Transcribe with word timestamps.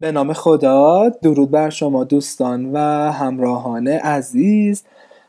به 0.00 0.12
نام 0.12 0.32
خدا. 0.32 1.08
درود 1.08 1.50
بر 1.50 1.70
شما 1.70 2.04
دوستان 2.04 2.72
و 2.72 2.78
همراهان 3.12 3.88
عزیز. 3.88 4.82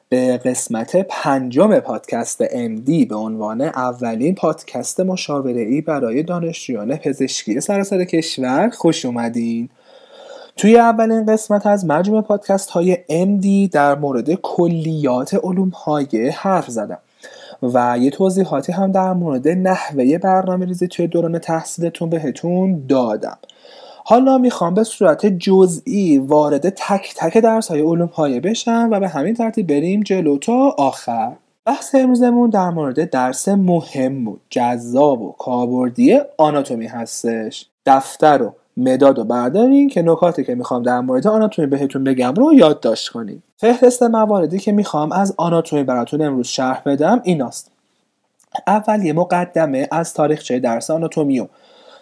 به 0.10 0.38
قسمت 0.38 0.96
پنجم 1.10 1.80
پادکست 1.80 2.46
MD 2.46 3.08
به 3.10 3.16
عنوان 3.16 3.62
اولین 3.62 4.36
پادکست 4.36 5.00
مشاوره 5.00 5.62
ای 5.62 5.82
برای 5.82 6.24
دانشجویان 6.24 6.96
پزشکی 6.96 7.62
سراسر 7.62 8.04
کشور 8.04 8.70
خوش 8.70 9.06
اومدین. 9.06 9.70
توی 10.58 10.78
اولین 10.78 11.26
قسمت 11.26 11.66
از 11.66 11.86
مجموع 11.86 12.22
پادکست 12.22 12.70
های 12.70 12.96
MD 12.96 13.72
در 13.72 13.96
مورد 13.96 14.34
کلیات 14.34 15.34
علوم 15.44 15.70
های 15.70 16.30
حرف 16.30 16.70
زدم 16.70 17.00
و 17.64 17.98
یه 18.00 18.10
توضیحاتی 18.10 18.72
هم 18.72 18.92
در 18.92 19.14
مورد 19.14 19.48
نحوه 19.48 20.18
برنامه 20.18 20.66
ریزی 20.66 20.88
توی 20.88 21.08
دوران 21.08 21.40
تحصیلتون 21.40 22.10
بهتون 22.10 22.86
دادم. 22.88 23.38
حالا 24.10 24.38
می‌خوام 24.38 24.74
به 24.74 24.84
صورت 24.84 25.26
جزئی 25.26 26.18
وارد 26.18 26.70
تک 26.70 27.14
تک 27.16 27.38
درس 27.38 27.68
های 27.68 27.82
علوم 27.82 28.08
پایه 28.08 28.40
بشم 28.40 28.90
و 28.92 29.00
به 29.00 29.08
همین 29.08 29.34
ترتیب 29.34 29.68
بریم 29.68 30.04
جلو 30.04 30.38
تا 30.38 30.76
آخر. 30.78 31.32
بحث 31.66 31.96
امروزمون 31.96 32.50
در 32.50 32.70
مورد 32.70 33.10
درس 33.10 33.48
مهم 33.48 34.28
و 34.28 34.36
جذاب 34.50 35.22
و 35.22 35.32
کاربردی 35.32 36.20
آناتومی 36.38 36.88
هستش. 36.88 37.66
دفتر 37.86 38.42
و 38.42 38.54
مداد 38.78 39.20
و 39.20 39.24
بردارین 39.24 39.90
که 39.90 40.02
نکاتی 40.02 40.44
که 40.44 40.56
می‌خوام 40.56 40.84
در 40.84 41.00
مورد 41.00 41.28
آناتومی 41.28 41.68
بهتون 41.68 42.04
بگم 42.04 42.34
رو 42.34 42.54
یادداشت 42.54 43.10
کنید 43.10 43.44
فهرست 43.58 44.04
مواردی 44.04 44.60
که 44.60 44.72
می‌خوام 44.72 45.12
از 45.12 45.34
آناتومی 45.38 45.84
براتون 45.84 46.22
امروز 46.22 46.48
شرح 46.48 46.82
بدم 46.86 47.22
ایناست. 47.24 47.72
اول 48.68 49.06
یه 49.06 49.14
مقدمه 49.14 49.88
از 49.92 50.14
تاریخچه 50.14 50.60
درس 50.60 50.90
آناتومی 50.90 51.40
و 51.40 51.48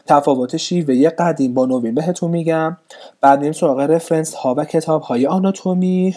تفاوت 0.05 0.57
شیوه 0.57 1.09
قدیم 1.09 1.53
با 1.53 1.65
نوین 1.65 1.95
بهتون 1.95 2.31
میگم. 2.31 2.77
بعد 3.21 3.39
میریم 3.39 3.53
سراغ 3.53 3.79
رفرنس 3.79 4.33
ها 4.33 4.55
و 4.57 4.65
کتاب 4.65 5.01
های 5.01 5.27
آناتومی 5.27 6.15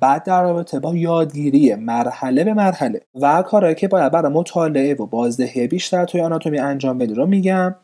بعد 0.00 0.24
در 0.24 0.42
رابطه 0.42 0.78
با 0.78 0.94
یادگیری 0.94 1.74
مرحله 1.74 2.44
به 2.44 2.54
مرحله 2.54 3.00
و 3.20 3.42
کارهایی 3.42 3.74
که 3.74 3.88
باید 3.88 4.12
برای 4.12 4.32
مطالعه 4.32 4.94
و 4.94 5.06
بازدهی 5.06 5.66
بیشتر 5.66 6.04
توی 6.04 6.20
آناتومی 6.20 6.58
انجام 6.58 6.98
بدی 6.98 7.14
رو 7.14 7.26
میگم. 7.26 7.74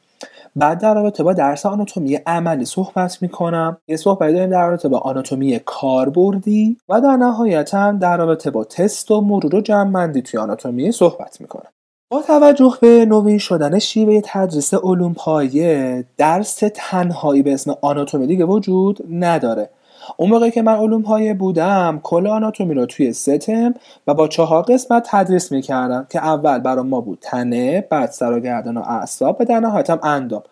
بعد 0.56 0.80
در 0.80 0.94
رابطه 0.94 1.22
با 1.22 1.32
درس 1.32 1.66
آناتومی 1.66 2.14
عملی 2.14 2.64
صحبت 2.64 3.22
می‌کنم. 3.22 3.76
یه 3.88 3.96
صحبت 3.96 4.32
داریم 4.32 4.50
در 4.50 4.68
رابطه 4.68 4.88
با 4.88 4.98
آناتومی 4.98 5.60
کاربردی 5.64 6.76
و 6.88 7.00
در 7.00 7.16
نهایت 7.16 7.74
هم 7.74 7.98
در 7.98 8.16
رابطه 8.16 8.50
با 8.50 8.64
تست 8.64 9.10
و 9.10 9.20
مرور 9.20 9.54
و 9.54 9.60
جمعندی 9.60 10.22
توی 10.22 10.40
آناتومی 10.40 10.92
صحبت 10.92 11.40
می‌کنم. 11.40 11.70
با 12.12 12.22
توجه 12.22 12.72
به 12.80 13.04
نوین 13.04 13.38
شدن 13.38 13.78
شیوه 13.78 14.20
تدریس 14.24 14.74
علوم 14.74 15.14
پایه 15.14 16.04
درس 16.16 16.62
تنهایی 16.74 17.42
به 17.42 17.54
اسم 17.54 17.74
آناتومی 17.80 18.26
دیگه 18.26 18.44
وجود 18.44 19.04
نداره. 19.10 19.68
اون 20.16 20.30
موقعی 20.30 20.50
که 20.50 20.62
من 20.62 20.74
علوم 20.74 21.02
پایه 21.02 21.34
بودم 21.34 22.00
کل 22.02 22.26
آناتومی 22.26 22.74
رو 22.74 22.86
توی 22.86 23.12
ستم 23.12 23.74
و 24.06 24.14
با 24.14 24.28
چهار 24.28 24.62
قسمت 24.62 25.06
تدریس 25.10 25.52
می‌کردم 25.52 26.06
که 26.10 26.18
اول 26.18 26.58
برای 26.58 26.84
ما 26.84 27.00
بود 27.00 27.18
تنه 27.20 27.86
بعد 27.90 28.10
سر 28.10 28.32
و 28.32 28.40
گردن 28.40 28.76
و 28.76 28.82
اعصاب 28.86 29.44
در 29.44 29.60
نهایت 29.60 29.90
هم 29.90 30.00
اندام. 30.02 30.42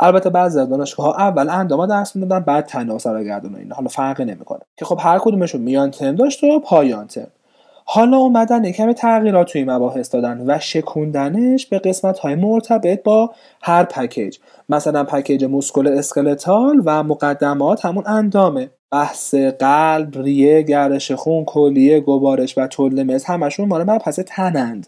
البته 0.00 0.30
بعضی 0.30 0.60
از 0.60 0.68
دانشگاه 0.68 1.06
ها 1.06 1.14
اول 1.14 1.48
اندام 1.48 1.86
درس 1.86 2.16
می‌دادن 2.16 2.44
بعد 2.44 2.66
تنه 2.66 2.94
و 2.94 2.98
سر 2.98 3.20
و 3.20 3.24
گردن 3.24 3.54
و 3.54 3.56
اینا. 3.56 3.74
حالا 3.74 3.88
فرقی 3.88 4.24
نمی‌کنه. 4.24 4.60
که 4.76 4.84
خب 4.84 4.98
هر 5.02 5.18
کدومشون 5.18 5.60
میان 5.60 5.90
تم 5.90 6.14
داشت 6.14 6.44
و 6.44 6.60
پایان 6.60 7.06
تم. 7.06 7.26
حالا 7.90 8.16
اومدن 8.16 8.64
یکم 8.64 8.92
تغییرات 8.92 9.52
توی 9.52 9.64
مباحث 9.64 10.10
دادن 10.14 10.44
و 10.46 10.58
شکوندنش 10.58 11.66
به 11.66 11.78
قسمت 11.78 12.18
های 12.18 12.34
مرتبط 12.34 13.02
با 13.02 13.30
هر 13.62 13.84
پکیج. 13.84 14.38
مثلا 14.68 15.04
پکیج 15.04 15.44
musculoskeletal 15.44 16.82
و 16.84 17.02
مقدمات 17.02 17.84
همون 17.84 18.06
اندامه. 18.06 18.70
بحث 18.90 19.34
قلب 19.34 20.22
ریه 20.22 20.62
گردش 20.62 21.12
خون 21.12 21.44
کلیه 21.44 22.00
گوارش 22.00 22.58
و 22.58 22.66
تولید 22.66 23.02
مثل 23.02 23.24
همشون 23.24 23.68
مال 23.68 23.82
مبحث 23.82 24.20
تنند. 24.20 24.86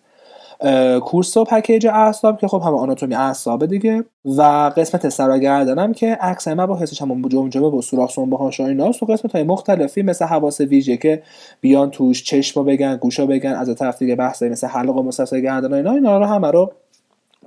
کورس 1.04 1.36
و 1.36 1.44
پکیج 1.44 1.86
اعصاب 1.86 2.38
که 2.38 2.48
خب 2.48 2.62
همه 2.64 2.78
آناتومی 2.78 3.14
اعصاب 3.14 3.66
دیگه. 3.66 4.04
و 4.24 4.42
قسمت 4.76 5.08
سر 5.08 5.29
و 5.29 5.40
گردنم 5.40 5.92
که 5.92 6.18
اکثر 6.20 6.54
مباحثش 6.54 7.02
هم 7.02 7.28
جمجمه 7.28 7.66
و 7.66 7.82
سوراخ 7.82 8.12
سنبه 8.12 8.36
هاش 8.36 8.60
و 8.60 8.62
ایناست 8.62 9.02
و 9.02 9.06
قسمت 9.06 9.32
های 9.32 9.42
مختلفی 9.42 10.02
مثل 10.02 10.24
حواس 10.24 10.60
ویژه 10.60 10.96
که 10.96 11.22
بیان 11.60 11.90
توش 11.90 12.24
چشم 12.24 12.64
بگن 12.64 12.96
گوشا 12.96 13.26
بگن 13.26 13.52
از 13.52 13.74
طرف 13.74 13.98
دیگه 13.98 14.16
بحث 14.16 14.42
مثل 14.42 14.66
حلق 14.66 14.96
و 14.96 15.02
مسلسل 15.02 15.40
گردن 15.40 15.72
و 15.72 15.76
اینا 15.76 15.92
اینا 15.92 16.18
رو 16.18 16.24
همه 16.24 16.50
رو 16.50 16.72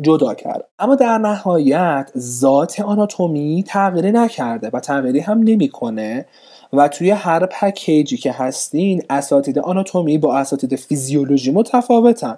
جدا 0.01 0.33
کرد. 0.33 0.67
اما 0.79 0.95
در 0.95 1.17
نهایت 1.17 2.11
ذات 2.17 2.79
آناتومی 2.79 3.63
تغییری 3.67 4.11
نکرده 4.11 4.69
و 4.73 4.79
تغییری 4.79 5.19
هم 5.19 5.39
نمی‌کنه. 5.39 6.25
و 6.73 6.87
توی 6.87 7.09
هر 7.09 7.45
پکیجی 7.45 8.17
که 8.17 8.31
هستین 8.31 9.01
اساتید 9.09 9.59
آناتومی 9.59 10.17
با 10.17 10.37
اساتید 10.37 10.75
فیزیولوژی 10.75 11.51
متفاوتن. 11.51 12.37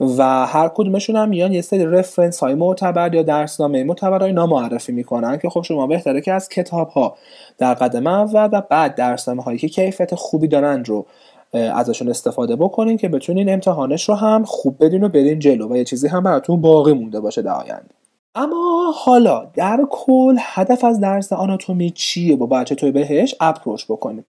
و 0.00 0.46
هر 0.46 0.70
کدومشون 0.74 1.16
هم 1.16 1.28
میان 1.28 1.52
یه 1.52 1.60
سری 1.60 1.86
رفرنس 1.86 2.40
های 2.40 2.54
معتبر 2.54 3.14
یا 3.14 3.22
درسنامه 3.22 3.84
معتبر 3.84 4.22
اینا 4.22 4.46
معرفی 4.46 4.92
می‌کنن 4.92 5.38
که 5.38 5.48
خب 5.48 5.62
شما 5.62 5.86
بهتره 5.86 6.20
که 6.20 6.32
از 6.32 6.48
کتاب 6.48 6.88
ها 6.88 7.16
در 7.58 7.74
قدم 7.74 8.06
اول 8.06 8.48
و 8.52 8.60
بعد 8.70 8.94
درسنامه 8.94 9.42
هایی 9.42 9.58
که 9.58 9.68
کیفیت 9.68 10.14
خوبی 10.14 10.48
دارن 10.48 10.84
رو 10.84 11.06
ازشون 11.52 12.08
استفاده 12.08 12.56
بکنین 12.56 12.96
که 12.96 13.08
بتونین 13.08 13.52
امتحانش 13.52 14.08
رو 14.08 14.14
هم 14.14 14.44
خوب 14.44 14.84
بدین 14.84 15.04
و 15.04 15.08
برین 15.08 15.38
جلو 15.38 15.72
و 15.72 15.76
یه 15.76 15.84
چیزی 15.84 16.08
هم 16.08 16.22
براتون 16.22 16.60
باقی 16.60 16.92
مونده 16.92 17.20
باشه 17.20 17.42
در 17.42 17.52
آینده. 17.52 18.03
اما 18.36 18.92
حالا 18.96 19.46
در 19.54 19.80
کل 19.90 20.36
هدف 20.40 20.84
از 20.84 21.00
درس 21.00 21.32
آناتومی 21.32 21.90
چیه 21.90 22.36
با 22.36 22.46
بچه 22.46 22.74
توی 22.74 22.90
بهش؟ 22.90 23.34
اپروچ 23.40 23.84
بکنیم. 23.88 24.24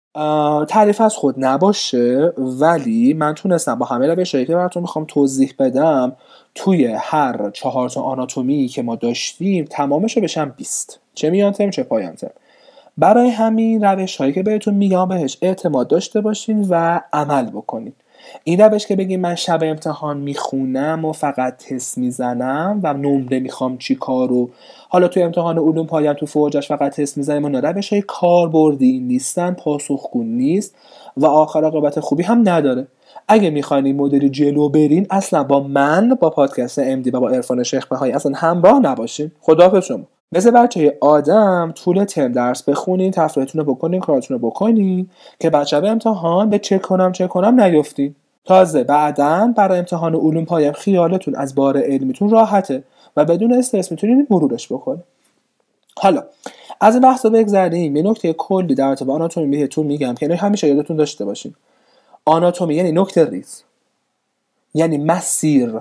تعریف 0.68 1.00
از 1.00 1.16
خود 1.16 1.34
نباشه 1.38 2.32
ولی 2.38 3.14
من 3.14 3.34
تونستم 3.34 3.74
با 3.74 3.86
همه 3.86 4.06
روشهایی 4.06 4.46
که 4.46 4.54
براتون 4.54 4.82
می‌خوام 4.82 5.04
توضیح 5.04 5.54
بدم. 5.58 6.16
توی 6.54 6.86
هر 7.00 7.50
چهار 7.50 7.88
تا 7.88 8.02
آناتومی 8.02 8.68
که 8.68 8.82
ما 8.82 8.96
داشتیم 8.96 9.64
تمامش 9.64 10.16
رو 10.16 10.22
بشم 10.22 10.54
20 10.56 11.00
چه 11.14 11.30
میان 11.30 11.52
ترم 11.52 11.70
چه 11.70 11.82
پایان 11.82 12.14
ترم 12.14 12.30
برای 12.98 13.28
همین 13.28 13.84
روش 13.84 14.16
هایی 14.16 14.32
که 14.32 14.42
بهتون 14.42 14.74
میگم 14.74 15.08
بهش 15.08 15.38
اعتماد 15.42 15.88
داشته 15.88 16.20
باشین 16.20 16.66
و 16.70 17.00
عمل 17.12 17.46
بکنین. 17.50 17.92
این 18.44 18.60
روش 18.60 18.86
که 18.86 18.96
بگیم 18.96 19.20
من 19.20 19.34
شب 19.34 19.60
امتحان 19.62 20.16
می‌خونم 20.16 21.04
و 21.04 21.12
فقط 21.12 21.56
تست 21.56 21.98
می‌زنم 21.98 22.80
و 22.82 22.94
نمره 22.94 23.40
می‌خوام 23.40 23.78
چی 23.78 23.94
کارو 23.94 24.50
حالا 24.88 25.08
تو 25.08 25.20
امتحان 25.20 25.58
علوم 25.58 25.86
پایم 25.86 26.12
تو 26.12 26.26
فوجش 26.26 26.68
فقط 26.68 26.92
تست 26.92 27.16
می‌زنیم 27.16 27.44
و 27.44 27.48
روش 27.48 27.92
های 27.92 28.02
کاربردی 28.02 28.98
نیستن 29.00 29.52
پاسخگو 29.52 30.24
نیست 30.24 30.76
و 31.16 31.26
آخر 31.26 31.64
عاقبت 31.64 32.00
خوبی 32.00 32.22
هم 32.22 32.48
نداره. 32.48 32.86
اگه 33.28 33.50
می‌خواین 33.50 33.86
این 33.86 33.96
مدلی 33.96 34.30
جلو 34.30 34.68
برین 34.68 35.06
اصلا 35.10 35.44
با 35.44 35.60
من 35.60 36.14
با 36.20 36.30
پادکست 36.30 36.78
امدی 36.78 37.10
و 37.10 37.20
با 37.20 37.28
عرفان 37.28 37.62
شیخ 37.62 37.88
های 37.92 38.12
اصلا 38.12 38.32
همراه 38.36 38.80
نباشین. 38.80 39.30
خداحافظ 39.40 39.84
شما. 39.84 40.04
مثل 40.32 40.50
بچه 40.50 40.98
آدم 41.00 41.72
طول 41.76 42.04
ترم 42.04 42.32
درس 42.32 42.62
بخونین 42.62 43.10
تفریحتون 43.10 43.64
رو 43.64 43.74
بکنین 43.74 44.00
کارتون 44.00 44.38
رو 44.38 44.50
بکنین 44.50 45.10
که 45.40 45.50
بچه 45.50 45.80
به 45.80 45.88
امتحان 45.88 46.50
به 46.50 46.58
چه 46.58 46.78
کنم 46.78 47.12
چه 47.12 47.26
کنم 47.26 47.60
نیفتین. 47.60 48.14
تازه 48.44 48.84
بعدا 48.84 49.52
برای 49.56 49.78
امتحان 49.78 50.14
علوم 50.14 50.44
پایم 50.44 50.72
خیالتون 50.72 51.34
از 51.34 51.54
بار 51.54 51.78
علمیتون 51.78 52.30
راحته 52.30 52.82
و 53.16 53.24
بدون 53.24 53.52
استرس 53.52 53.90
می‌تونین 53.90 54.26
مرورش 54.30 54.72
بکنین. 54.72 55.02
حالا 55.98 56.24
از 56.80 56.94
این 56.94 57.02
بحثا 57.02 57.28
بگذریم. 57.28 57.96
یه 57.96 58.02
نکته 58.02 58.32
کلی 58.32 58.74
در 58.74 58.88
ارتباط 58.88 59.16
آناتومی 59.16 59.56
بهتون 59.56 59.86
میگم 59.86 60.14
که 60.14 60.36
همیشه 60.36 60.68
یادتون 60.68 60.96
داشته 60.96 61.24
باشین. 61.24 61.54
آناتومی 62.24 62.74
یعنی 62.74 62.92
نکته 62.92 63.24
ریز. 63.24 63.62
یعنی 64.74 64.98
مسیر 64.98 65.72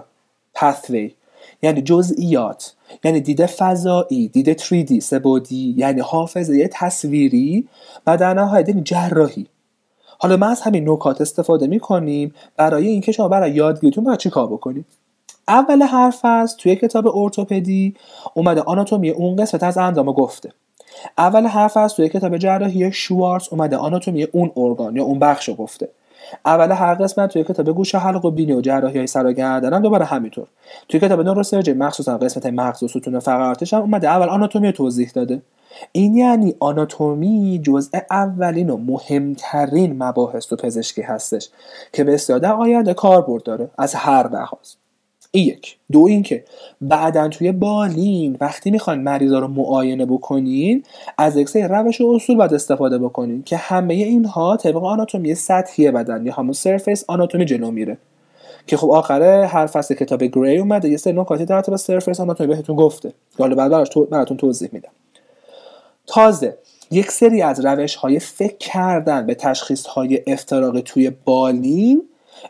پثوی 0.53 1.13
یعنی 1.61 1.81
جزئیات 1.81 2.73
یعنی 3.03 3.19
دیده 3.19 3.45
فضایی 3.45 4.27
دیده 4.27 4.55
3D 4.55 4.99
سبودی 4.99 5.75
یعنی 5.77 6.01
حافظه 6.01 6.69
تصویری 6.73 7.67
و 8.07 8.17
در 8.17 8.33
نهایت 8.33 8.69
یعنی 8.69 8.81
جراحی. 8.81 9.47
حالا 10.19 10.37
ما 10.37 10.45
از 10.47 10.61
همین 10.61 10.89
نکات 10.89 11.21
استفاده 11.21 11.67
می‌کنیم 11.67 12.33
برای 12.57 12.87
اینکه 12.87 13.11
شما 13.11 13.27
برای 13.27 13.51
یادگیریتون 13.51 14.03
باید 14.03 14.19
چی 14.19 14.29
کار 14.29 14.47
بکنید؟ 14.47 14.85
اول 15.47 15.83
حرف 15.83 16.25
است 16.25 16.57
توی 16.57 16.75
کتاب 16.75 17.17
ارتوپدی 17.17 17.95
اومده 18.33 18.61
آناتومی 18.61 19.09
اون 19.09 19.35
قسمت 19.35 19.63
از 19.63 19.77
اندام 19.77 20.05
گفته. 20.05 20.51
اول 21.17 21.47
حرف 21.47 21.77
است 21.77 21.95
توی 21.95 22.09
کتاب 22.09 22.37
جراحی 22.37 22.91
شوارتز 22.91 23.47
اومده 23.51 23.77
آناتومی 23.77 24.23
اون 24.23 24.51
ارگان 24.57 24.95
یا 24.95 25.03
اون 25.03 25.19
بخش 25.19 25.49
گفته. 25.57 25.89
اول 26.45 26.71
هر 26.71 26.93
قسمت 26.93 27.33
توی 27.33 27.43
کتاب 27.43 27.69
گوش 27.69 27.95
و 27.95 27.97
حلق 27.97 28.25
و 28.25 28.31
بینی 28.31 28.53
و 28.53 28.61
جراحی 28.61 28.97
های 28.97 29.07
سر 29.07 29.25
و 29.25 29.31
گردن 29.31 29.81
دوباره 29.81 30.05
همینطور. 30.05 30.47
توی 30.89 30.99
کتاب 30.99 31.21
نوروسرجری 31.21 31.77
مخصوصا 31.77 32.17
قسمت 32.17 32.45
مغز 32.45 32.83
و 32.83 32.87
ستون 32.87 33.19
فقراتش 33.19 33.73
هم 33.73 33.81
اومده. 33.81 34.09
اول 34.09 34.29
آناتومی 34.29 34.73
توضیح 34.73 35.11
داده. 35.15 35.41
این 35.91 36.15
یعنی 36.15 36.55
آناتومی 36.59 37.61
جزء 37.63 37.99
اولین 38.11 38.69
و 38.69 38.77
مهمترین 38.77 40.03
مباحث 40.03 40.47
تو 40.47 40.55
پزشکی 40.55 41.01
هستش 41.01 41.49
که 41.93 42.03
بسیار 42.03 42.39
در 42.39 42.53
آینده 42.53 42.93
کاربرد 42.93 43.43
داره 43.43 43.69
از 43.77 43.95
هر 43.95 44.27
لحاظ. 44.27 44.73
این 45.31 45.47
یک. 45.47 45.77
دو 45.91 46.05
اینکه 46.05 46.43
بعدا 46.81 47.27
توی 47.27 47.51
بالین 47.51 48.37
وقتی 48.41 48.71
می‌خواین 48.71 49.01
مریضا 49.01 49.39
رو 49.39 49.47
معاینه 49.47 50.05
بکنین 50.05 50.83
از 51.17 51.49
سری 51.49 51.63
روش 51.63 52.01
و 52.01 52.07
اصول 52.07 52.37
باید 52.37 52.53
استفاده 52.53 52.97
بکنین 52.97 53.43
که 53.43 53.57
همه 53.57 53.93
اینها 53.93 54.57
طبق 54.57 54.83
آناتومی 54.83 55.35
سطحی 55.35 55.91
بدن 55.91 56.25
یا 56.25 56.33
همون 56.33 56.53
سرفیس 56.53 57.03
آناتومی 57.07 57.45
جلو 57.45 57.71
میره. 57.71 57.97
که 58.67 58.77
خب 58.77 58.91
آخره 58.91 59.47
هر 59.47 59.65
فصل 59.65 59.95
کتاب 59.95 60.23
گری 60.23 60.57
اومده 60.57 60.89
یه 60.89 60.97
سری 60.97 61.13
نکاتی 61.13 61.45
در 61.45 61.55
رابطه 61.55 61.77
سرفیس 61.77 62.19
آناتومی 62.19 62.55
بهتون 62.55 62.75
گفته. 62.75 63.13
حالا 63.39 63.55
بعد 63.55 63.71
براتون 64.09 64.37
توضیح 64.37 64.69
میدم. 64.71 64.89
تازه 66.07 66.57
یک 66.91 67.11
سری 67.11 67.41
از 67.41 67.65
روش 67.65 67.95
های 67.95 68.19
فکر 68.19 68.57
کردن 68.57 69.25
به 69.25 69.35
تشخیص 69.35 69.85
های 69.85 70.21
افتراقی 70.27 70.81
توی 70.81 71.11
بالین 71.25 72.01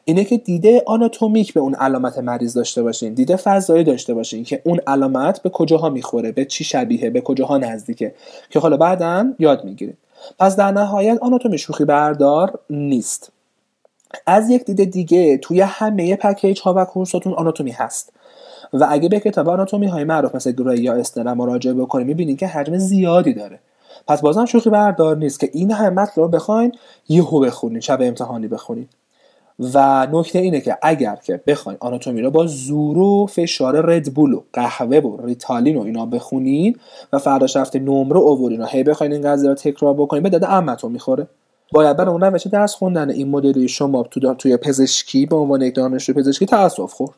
اینه 0.04 0.24
که 0.24 0.38
دیده 0.38 0.84
آناتومیک 0.88 1.54
به 1.54 1.60
اون 1.60 1.76
علامت 1.76 2.18
مریض 2.18 2.54
داشته 2.54 2.84
باشین 2.84 3.14
دیده 3.14 3.36
فضایی 3.36 3.84
داشته 3.84 4.14
باشین 4.14 4.44
که 4.44 4.62
اون 4.66 4.80
علامت 4.88 5.42
به 5.42 5.50
کجاها 5.50 5.90
می‌خوره 5.90 6.32
به 6.32 6.46
چی 6.46 6.64
شبیه 6.64 7.10
به 7.10 7.22
کجاها 7.22 7.58
نزدیکه 7.58 8.16
که 8.50 8.60
حالا 8.60 8.78
بعدا 8.78 9.34
یاد 9.40 9.64
می‌گیرید 9.64 9.98
پس 10.40 10.56
در 10.56 10.72
نهایت 10.72 11.18
آناتومی 11.22 11.58
شوخی 11.58 11.86
بردار 11.86 12.60
نیست. 12.70 13.32
از 14.26 14.50
یک 14.50 14.66
دیده 14.66 14.86
دیگه 14.86 15.38
توی 15.38 15.62
همه 15.62 16.16
پکیج 16.16 16.62
ها 16.62 16.74
و 16.78 16.86
کورساتون 16.86 17.34
آناتومی 17.34 17.72
هست. 17.72 18.14
و 18.74 18.88
اگه 18.90 19.10
به 19.10 19.20
کتاب 19.20 19.50
آناتومی 19.50 19.88
های 19.88 20.04
معروف 20.04 20.36
مثل 20.36 20.52
گری 20.52 20.82
یا 20.82 20.94
استنر 20.94 21.34
مراجعه 21.34 21.74
بکنید 21.74 22.08
می‌بینید 22.08 22.40
که 22.40 22.48
حجم 22.48 22.78
زیادی 22.78 23.34
داره. 23.34 23.60
پس 24.08 24.22
بازم 24.22 24.46
شوخی 24.46 24.70
بردار 24.70 25.18
نیست 25.18 25.40
که 25.40 25.50
این 25.54 25.72
همه 25.72 26.08
رو 26.16 26.28
بخواین 26.28 26.72
یهو 27.10 27.40
بخونید 27.40 27.82
شب 27.82 28.02
امتحانی 28.02 28.48
بخونید 28.48 28.90
و 29.60 30.08
نکته 30.14 30.40
اینه 30.40 30.62
که 30.62 30.78
اگر 30.82 31.16
که 31.16 31.42
بخواین 31.48 31.78
آناتومی 31.82 32.22
رو 32.22 32.32
با 32.32 32.46
زور 32.48 32.98
و 32.98 33.26
فشار 33.26 33.96
ردبول 33.96 34.34
و 34.34 34.42
قهوه 34.54 34.98
و 34.98 35.26
ریتالین 35.26 35.78
و 35.78 35.82
اینا 35.82 36.06
بخونین 36.06 36.76
و 37.14 37.20
فرداش 37.20 37.56
رفته 37.56 37.80
نمره 37.80 38.20
اوورین 38.20 38.62
و 38.62 38.66
هی 38.66 38.84
بخواین 38.84 39.14
این 39.14 39.22
قضیه 39.22 39.50
رو 39.50 39.56
تکرار 39.56 39.94
بکنین 39.94 40.24
به 40.24 40.30
داده 40.30 40.54
امتون 40.54 40.92
می‌خوره. 40.92 41.28
باید 41.72 41.98
برای 41.98 42.12
اون 42.12 42.22
روش 42.22 42.48
درس 42.48 42.76
خوندن 42.76 43.10
این 43.10 43.30
مدلی 43.30 43.68
شما 43.68 44.04
تو 44.04 44.34
توی 44.34 44.58
پزشکی 44.58 45.26
به 45.26 45.36
عنوان 45.36 45.62
یک 45.62 45.76
دانشجو 45.76 46.14
پزشکی 46.14 46.46
تاسف 46.46 46.94
خورد. 46.94 47.16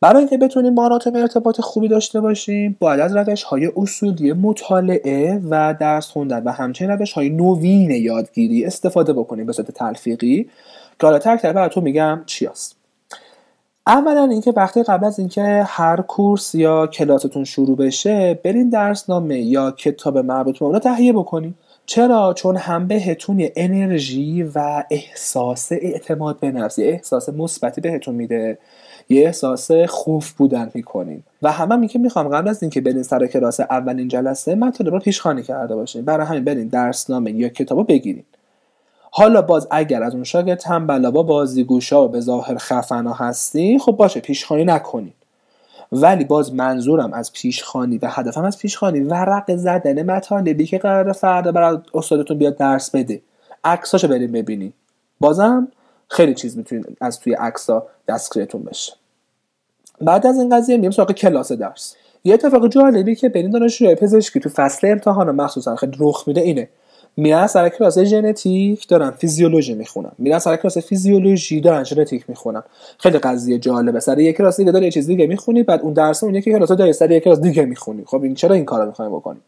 برای 0.00 0.18
اینکه 0.18 0.38
بتونیم 0.38 0.74
با 0.74 0.84
آناتومی 0.84 1.20
ارتباط 1.20 1.60
خوبی 1.60 1.88
داشته 1.88 2.20
باشیم 2.20 2.76
باید 2.80 3.00
از 3.00 3.16
روش 3.16 3.42
های 3.42 3.70
اصولی 3.76 4.32
مطالعه 4.32 5.40
و 5.50 5.74
درس 5.80 6.08
خوندن 6.08 6.42
و 6.42 6.52
همچنین 6.52 6.90
روش 6.90 7.12
های 7.12 7.30
نوین 7.30 7.90
یادگیری 7.90 8.64
استفاده 8.64 9.12
بکنیم 9.12 9.46
به 9.46 9.52
صورت 9.52 9.70
تلفیقی. 9.70 10.48
که 11.00 11.06
حالا 11.06 11.18
تک 11.18 11.42
براتون 11.42 11.82
میگم 11.82 12.22
چی 12.26 12.46
هست. 12.46 12.76
اولا 13.86 14.24
اینکه 14.24 14.52
وقتی 14.56 14.82
قبل 14.82 15.06
از 15.06 15.18
اینکه 15.18 15.64
هر 15.66 15.96
کورس 15.96 16.54
یا 16.54 16.86
کلاستون 16.86 17.44
شروع 17.44 17.76
بشه 17.76 18.40
برین 18.44 18.68
درسنامه 18.68 19.40
یا 19.40 19.70
کتاب 19.70 20.18
مربوط 20.18 20.58
به 20.58 20.64
اون 20.64 20.78
تهیه 20.78 21.12
بکنین. 21.12 21.54
چرا؟ 21.86 22.34
چون 22.36 22.56
هم 22.56 22.86
بهتون 22.86 23.48
انرژی 23.56 24.42
و 24.42 24.84
احساس 24.90 25.72
اعتماد 25.72 26.40
به 26.40 26.50
نفس 26.50 26.78
احساس 26.78 27.28
مثبتی 27.28 27.80
بهتون 27.80 28.14
میده 28.14 28.58
یه 29.08 29.26
احساس 29.26 29.70
خوف 29.72 30.30
بودن 30.30 30.70
می‌کنین. 30.74 31.22
و 31.42 31.52
همه 31.52 31.74
هم 31.74 31.86
که 31.86 31.98
می‌خوام 31.98 32.28
قبل 32.28 32.48
از 32.48 32.62
اینکه 32.62 32.80
برین 32.80 33.02
سر 33.02 33.26
کلاس 33.26 33.60
اولین 33.60 34.08
جلسه 34.08 34.54
مطالب 34.54 34.92
رو 34.92 35.00
پیشخوانی 35.00 35.42
کرده 35.42 35.74
باشین. 35.74 36.04
برای 36.04 36.26
همین 36.26 36.44
برین 36.44 36.68
درسنامه 36.68 37.30
یا 37.32 37.48
کتابو 37.48 37.84
بگیرین. 37.84 38.24
حالا 39.10 39.42
باز 39.42 39.68
اگر 39.70 40.02
از 40.02 40.14
اون 40.14 40.24
شاگرد 40.24 40.58
تنبلا 40.58 41.10
با 41.10 41.22
بازیگوشا 41.22 42.04
و 42.04 42.08
به 42.08 42.20
ظاهر 42.20 42.56
خفنا 42.58 43.12
هستی 43.12 43.78
خب 43.78 43.92
باشه 43.92 44.20
پیشخوانی 44.20 44.64
نکنین. 44.64 45.12
ولی 45.92 46.24
باز 46.24 46.54
منظورم 46.54 47.12
از 47.12 47.32
پیشخانی 47.32 47.98
و 47.98 48.08
هدفم 48.10 48.44
از 48.44 48.58
پیشخانی 48.58 49.00
ورق 49.00 49.56
زدن 49.56 50.02
مطالبی 50.02 50.66
که 50.66 50.78
قرار 50.78 51.12
فردا 51.12 51.52
برای 51.52 51.78
استادتون 51.94 52.38
بیاد 52.38 52.56
درس 52.56 52.90
بده. 52.90 53.20
عکساشو 53.64 54.08
بریم 54.08 54.32
ببینین 54.32 54.72
بازم 55.20 55.68
خیلی 56.08 56.34
چیز 56.34 56.56
می‌تونید 56.56 56.96
از 57.00 57.20
توی 57.20 57.34
عکسا 57.34 57.86
دستگیرتون 58.08 58.62
بشه. 58.62 58.92
بعد 60.00 60.26
از 60.26 60.38
این 60.38 60.56
قضیه 60.56 60.76
میریم 60.76 60.90
سراغ 60.90 61.12
کلاس 61.12 61.52
درس. 61.52 61.96
یه 62.24 62.34
اتفاق 62.34 62.68
جالبی 62.68 63.14
که 63.14 63.28
بین 63.28 63.50
دانشجوهای 63.50 63.94
پزشکی 63.94 64.40
تو 64.40 64.48
فصل 64.48 64.86
امتحان 64.86 65.30
مخصوصا 65.30 65.76
خیلی 65.76 65.96
رخ 66.00 66.28
میده 66.28 66.40
اینه. 66.40 66.68
میرن 67.16 67.46
سر 67.46 67.68
کلاس 67.68 67.98
ژنتیک 67.98 68.88
دارن 68.88 69.10
فیزیولوژی 69.10 69.74
می‌خونن. 69.74 70.12
میرن 70.18 70.38
سر 70.38 70.56
کلاس 70.56 70.78
فیزیولوژی 70.78 71.60
دارن 71.60 71.84
ژنتیک 71.84 72.24
می‌خونن. 72.28 72.62
خیلی 72.98 73.18
قضیه 73.18 73.58
جالبه. 73.58 74.00
سر 74.00 74.18
یک 74.18 74.36
کلاس 74.36 74.56
دیگه 74.56 74.72
داره 74.72 74.84
یه 74.84 74.90
چیز 74.90 75.06
دیگه 75.06 75.26
می‌خونی 75.26 75.62
بعد 75.62 75.80
اون 75.80 75.92
درس 75.92 76.24
اون 76.24 76.34
یکی 76.34 76.52
کلاس 76.52 76.68
داره 76.72 76.92
سر 76.92 77.10
یک 77.10 77.24
کلاس 77.24 77.40
دیگه 77.40 77.64
می‌خونی. 77.64 78.04
خب 78.06 78.22
این 78.22 78.34
چرا 78.34 78.54
این 78.54 78.64
کارو 78.64 78.86
می‌خوایم 78.86 79.12
بکنید 79.12 79.42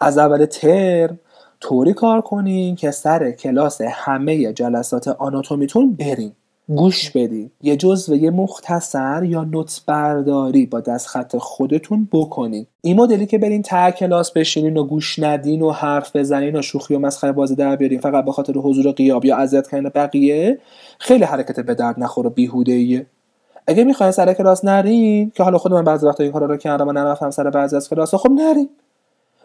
از 0.00 0.18
اول 0.18 0.44
ترم 0.44 1.18
طوری 1.60 1.92
کار 1.92 2.20
کنین 2.20 2.76
که 2.76 2.90
سر 2.90 3.30
کلاس 3.30 3.80
همه 3.80 4.52
جلسات 4.52 5.08
آناتومیتون 5.08 5.94
برین. 5.94 6.32
گوش 6.68 7.10
بدین 7.10 7.50
یه 7.62 7.76
جزوه 7.76 8.30
مختصر 8.30 9.24
یا 9.24 9.44
نوت 9.44 9.80
برداری 9.86 10.66
با 10.66 10.80
دست 10.80 11.06
خط 11.06 11.36
خودتون 11.36 12.08
بکنین 12.12 12.66
این 12.80 12.96
مدلی 12.96 13.26
که 13.26 13.38
برین 13.38 13.62
ته 13.62 13.90
کلاس 13.90 14.32
بشینین 14.32 14.76
و 14.76 14.84
گوش 14.84 15.18
ندین 15.18 15.62
و 15.62 15.70
حرف 15.70 16.16
بزنین 16.16 16.56
و 16.56 16.62
شوخی 16.62 16.94
و 16.94 16.98
مسخره 16.98 17.32
بازی 17.32 17.54
در 17.54 17.76
بیارین 17.76 18.00
فقط 18.00 18.24
به 18.24 18.32
خاطر 18.32 18.52
حضور 18.52 18.92
قیاب 18.92 19.24
یا 19.24 19.36
اذیت 19.36 19.68
کردن 19.68 19.90
بقیه 19.94 20.58
خیلی 20.98 21.24
حرکت 21.24 21.60
به 21.60 21.74
درد 21.74 22.00
نخور 22.00 22.26
و 22.26 22.30
بیهوده 22.30 22.72
ایه 22.72 23.06
اگه 23.66 23.84
می‌خواین 23.84 24.12
سر 24.12 24.32
کلاس 24.32 24.64
نرین 24.64 25.32
که 25.34 25.42
حالا 25.42 25.58
خود 25.58 25.72
من 25.72 25.84
بعضی 25.84 26.06
وقتا 26.06 26.24
این 26.24 26.32
کارا 26.32 26.46
رو 26.46 26.56
کردم 26.56 26.88
و 26.88 26.92
نرفتم 26.92 27.30
سر 27.30 27.50
بعضی 27.50 27.76
از 27.76 27.90
کلاس 27.90 28.14
خب 28.14 28.30
نرین. 28.30 28.68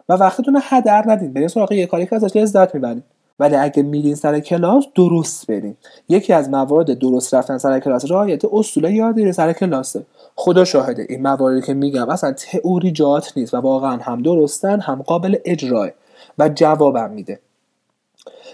و 0.09 0.13
وقتتون 0.13 0.53
رو 0.53 0.59
هدر 0.63 1.03
ندین. 1.07 1.33
برین 1.33 1.47
سراغ 1.47 1.71
یه 1.71 1.85
کاری 1.85 2.05
که 2.05 2.15
ازش 2.15 2.35
لذت 2.35 2.75
می‌برین. 2.75 3.03
ولی 3.39 3.55
اگه 3.55 3.83
میرین 3.83 4.15
سر 4.15 4.39
کلاس 4.39 4.85
درست 4.95 5.47
برین. 5.47 5.75
یکی 6.09 6.33
از 6.33 6.49
موارد 6.49 6.99
درست 6.99 7.33
رفتن 7.33 7.57
سر 7.57 7.79
کلاس 7.79 8.11
رعایت 8.11 8.45
اصول 8.53 8.83
یادگیری 8.83 9.31
سر 9.31 9.53
کلاسه 9.53 10.05
خدا 10.35 10.65
شاهده 10.65 11.05
این 11.09 11.21
مواردی 11.21 11.61
که 11.61 11.73
میگم 11.73 12.09
اصلا 12.09 12.31
تئوری 12.31 12.91
جات 12.91 13.33
نیست 13.35 13.53
و 13.53 13.57
واقعا 13.57 13.97
هم 13.97 14.21
درستن 14.21 14.79
هم 14.79 15.01
قابل 15.01 15.35
اجراه 15.45 15.89
و 16.37 16.49
جوابم 16.49 17.11
میده. 17.11 17.39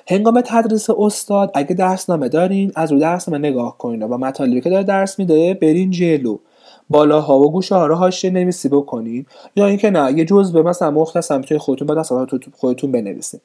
هنگام 0.08 0.42
تدریس 0.46 0.90
استاد 0.90 1.52
اگه 1.54 1.76
درسنامه 1.76 2.30
دارین 2.30 2.72
از 2.76 2.92
رو 2.92 3.00
درسنامه 3.00 3.50
نگاه 3.50 3.78
کنین 3.78 4.04
و 4.04 4.18
مطالبی 4.18 4.62
که 4.62 4.70
داره 4.70 4.84
درس 4.84 5.20
میده 5.20 5.54
برین 5.54 5.92
جلو. 5.92 6.38
بالاها 6.90 7.40
و 7.40 7.52
گوشه 7.52 7.76
ها 7.76 7.88
رو 7.88 7.96
حاشیه 7.96 8.32
نویسی 8.32 8.70
بکنین. 8.70 9.26
یا 9.56 9.66
اینکه 9.66 9.90
نه 9.90 10.18
یه 10.18 10.26
جزء 10.26 10.62
مثلا 10.62 10.92
مختصر 10.92 11.42
توی 11.42 11.58
خودتون 11.58 11.88
با 11.88 11.96
دست 11.96 12.14
خودتون 12.58 12.92
بنویسین. 12.92 13.40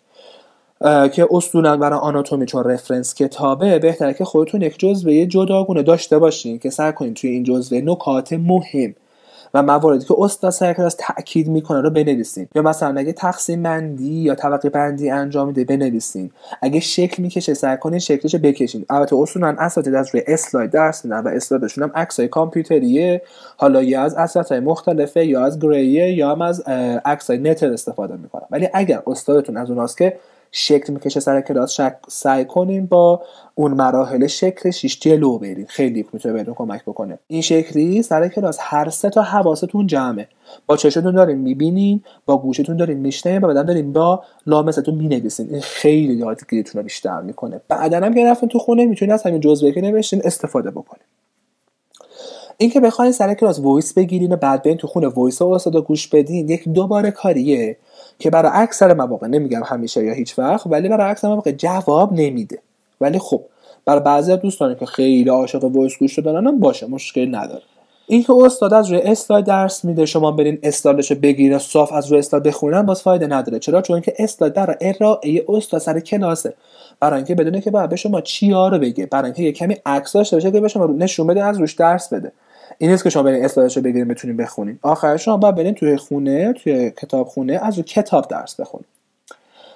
که 1.13 1.29
اصولا 1.31 1.77
برای 1.77 1.99
آناتومی 1.99 2.47
چون 2.47 2.65
رفرنس 2.65 3.15
کتابه 3.15 3.79
بهتره 3.79 4.15
که 4.15 4.25
خودتون 4.25 4.63
یک 4.63 4.79
جزوه 4.79 5.27
جداگونه 5.27 5.83
داشته 5.83 6.19
باشین 6.19 6.59
که 6.59 6.71
سعی 6.71 6.93
کنین 6.93 7.15
توی 7.15 7.31
این 7.31 7.43
جزوه 7.43 7.81
نکات 7.81 8.33
مهم 8.33 8.95
و 9.55 9.63
مواردی 9.63 10.05
که 10.05 10.15
استاد 10.19 10.51
سر 10.51 10.73
کلاس 10.73 10.97
تاکید 10.99 11.49
می‌کنه 11.49 11.81
رو 11.81 11.91
بنویسین. 11.91 12.49
یا 12.55 12.63
مثلا 12.63 13.01
اگه 13.01 13.13
تقسیم 13.13 13.63
بندی 13.63 14.13
یا 14.13 14.35
طبقه 14.35 14.71
بندی 14.71 15.11
انجام 15.11 15.47
میده 15.47 15.65
بنویسین. 15.65 16.31
اگه 16.63 16.81
شکل 16.81 17.23
می‌کشه 17.23 17.55
سعی 17.55 17.77
کنین 17.77 17.99
شکلش 17.99 18.35
بکشین. 18.35 18.87
البته 18.91 19.17
اصولا 19.17 19.57
اساتید 19.59 19.95
از 19.95 20.11
روی 20.15 20.23
اسلاید 20.27 20.71
درس 20.71 21.05
میدن 21.05 21.21
و 21.21 21.29
اسلایدشون 21.29 21.85
هم 21.85 21.91
عکسای 21.95 22.29
کامپیوتریه. 22.29 23.23
حالا 23.57 23.83
یا 23.83 24.03
از 24.03 24.15
اساتید 24.15 24.63
مختلفه 24.63 25.27
یا 25.27 25.45
از 25.45 25.59
گریه 25.59 26.13
یا 26.13 26.31
هم 26.31 26.43
از 26.43 26.61
عکسای 27.05 27.39
نتر 27.39 27.73
استفاده 27.73 28.17
می‌کنن. 28.17 28.47
ولی 28.51 28.69
اگر 28.73 29.03
استادتون 29.07 29.57
از 29.57 29.71
اوناست 29.71 29.99
که 29.99 30.17
شکل 30.52 30.92
می‌کشه 30.92 31.21
سر 31.21 31.40
کلاس 31.40 31.73
شک 31.73 31.97
سعی 32.09 32.45
کنین 32.45 32.87
با 32.87 33.23
اون 33.54 33.75
مراحل 33.75 34.26
شکل 34.26 34.71
شیش 34.71 34.99
جلو 35.00 35.38
برید 35.38 35.69
خیلی 35.69 36.07
می‌تونه 36.12 36.35
بهتون 36.35 36.54
کمک 36.54 36.83
بکنه. 36.83 37.19
این 37.28 37.42
شکلی 37.42 38.02
سر 38.02 38.28
کلاس 38.28 38.57
هر 38.61 38.88
سه 38.88 39.11
تا 39.11 39.23
حواستون 39.23 39.87
جمعه. 39.87 40.28
با 40.66 40.76
چشتون 40.76 41.14
دارین 41.14 41.38
می‌بینین 41.38 42.02
با 42.26 42.38
گوشتون 42.38 42.76
دارین 42.76 42.99
میشنین 42.99 43.45
و 43.45 43.47
بعدا 43.47 43.62
دارین 43.62 43.92
با 43.92 44.23
لامستون 44.47 44.95
می‌نویسین. 44.95 45.50
این 45.50 45.61
خیلی 45.61 46.14
یادگیریتون 46.14 46.78
رو 46.78 46.85
بیشتر 46.85 47.21
می‌کنه. 47.21 47.61
بعدا 47.69 47.97
هم 47.97 48.14
که 48.14 48.25
رفتین 48.25 48.49
تو 48.49 48.59
خونه 48.59 48.87
می‌تونین 48.87 49.14
از 49.14 49.23
همین 49.23 49.40
جزوه 49.40 49.73
که 49.73 49.80
نوشتین 49.80 50.21
استفاده 50.25 50.71
بکنین. 50.71 51.02
اینکه 52.59 52.80
بخواین 52.80 53.12
سر 53.12 53.35
کلاس 53.35 53.59
voice 53.59 53.95
بگیرین 53.95 54.33
و 54.33 54.37
بعد 54.37 54.62
برین 54.62 54.76
تو 54.76 54.87
خونه 54.87 55.07
voice 55.07 55.49
استاد 55.49 55.76
گوش 55.76 56.09
بدین 56.09 56.49
یک 56.49 56.69
دوباره 56.69 57.11
کاریه. 57.11 57.76
که 58.21 58.31
برای 58.31 58.53
اکثر 58.55 58.95
مواقع 58.95 59.27
نمیگم 59.27 59.62
همیشه 59.65 60.05
یا 60.05 60.12
هیچ 60.12 60.39
وقت 60.39 60.67
ولی 60.67 60.89
برای 60.89 61.11
اکثر 61.11 61.29
مواقع 61.29 61.53
جواب 61.53 62.12
نمیده. 62.12 62.59
ولی 63.00 63.19
خب 63.19 63.41
برای 63.85 64.00
بعضی 64.00 64.33
از 64.33 64.41
دوستانی 64.41 64.75
که 64.75 64.87
خیلی 64.87 65.31
عاشق 65.31 65.65
voice 65.64 65.99
گوش 65.99 66.19
دادن 66.19 66.47
هم 66.47 66.61
باشه 66.61 66.87
مشکلی 66.87 67.27
نداره. 67.27 67.62
اینکه 68.07 68.33
استاد 68.33 68.75
از 68.75 68.91
روی 68.91 69.00
اسلاید 69.00 69.45
درس 69.45 69.85
میده 69.85 70.07
شما 70.07 70.33
برین 70.33 70.59
اسلایدش 70.62 71.12
بگیرین 71.12 71.59
صاف 71.59 71.93
از 71.93 72.11
روی 72.11 72.19
اسلاید 72.19 72.45
بخونن 72.45 72.83
باز 72.83 73.03
فایده 73.03 73.27
نداره. 73.27 73.59
چرا؟ 73.59 73.83
چون 73.83 74.00
که 74.00 74.15
اسلاید 74.19 74.53
در 74.53 74.77
ارائه 74.81 75.45
استاد 75.49 75.81
سر 75.81 76.00
کلاسه. 76.00 76.55
برای 77.00 77.17
اینکه 77.17 77.35
بدونه 77.35 77.61
که 77.61 77.71
باید 77.71 77.91
به 77.91 77.97
شما 77.97 78.21
چیا 78.21 78.69
رو 78.69 78.79
بگه 78.79 79.07
برای 79.07 79.25
اینکه 79.25 79.43
یه 79.43 79.53
کمی 79.53 79.77
عکس 79.87 80.12
داشته 80.12 80.37
باشه 80.37 80.50
که 80.50 80.61
به 80.61 80.69
شما 80.69 80.87
نشون 80.87 81.27
بده 81.27 81.45
از 81.45 81.59
روش 81.59 81.75
درس 81.75 82.12
بده. 82.12 82.33
این 82.83 82.91
نیست 82.91 83.05
که 83.05 83.11
شما 83.11 83.23
برین 83.23 83.45
اسلایدش 83.45 83.77
رو 83.77 83.83
بگیرین 83.83 84.09
بتونین 84.09 84.37
بخونین. 84.37 84.79
آخرش 84.83 85.25
شما 85.25 85.37
باید 85.37 85.55
برین 85.55 85.75
توی 85.75 85.97
خونه 85.97 86.53
توی 86.53 86.91
کتاب 86.91 87.27
خونه 87.29 87.61
از 87.63 87.79
رو 87.79 87.85
کتاب 87.85 88.29
درس 88.29 88.61
بخونین. 88.61 88.87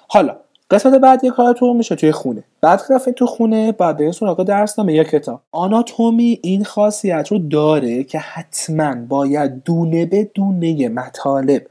حالا 0.07 0.35
قسمت 0.71 0.93
بعدی 0.93 1.29
کارتون 1.29 1.77
میشه 1.77 1.95
توی 1.95 2.11
خونه. 2.11 2.43
بعد 2.61 2.81
رفت 2.89 3.09
تو 3.09 3.25
خونه 3.25 3.71
بعد 3.71 3.97
برین 3.97 4.11
سراغ 4.11 4.43
درس 4.43 4.79
نامه 4.79 4.93
یا 4.93 5.03
کتاب. 5.03 5.41
آناتومی 5.51 6.39
این 6.43 6.63
خاصیت 6.63 7.27
رو 7.31 7.39
داره 7.39 8.03
که 8.03 8.19
حتما 8.19 8.95
باید 8.95 9.63
دونه 9.63 10.05
به 10.05 10.29
دونه 10.33 10.89
مطالب 10.89 11.67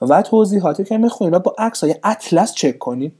و 0.00 0.22
توضیحاتی 0.22 0.84
که 0.84 0.98
می‌خونین 0.98 1.38
با 1.38 1.54
عکس 1.58 1.84
های 1.84 1.94
اطلس 2.04 2.54
چک 2.54 2.78
کنین 2.78 3.12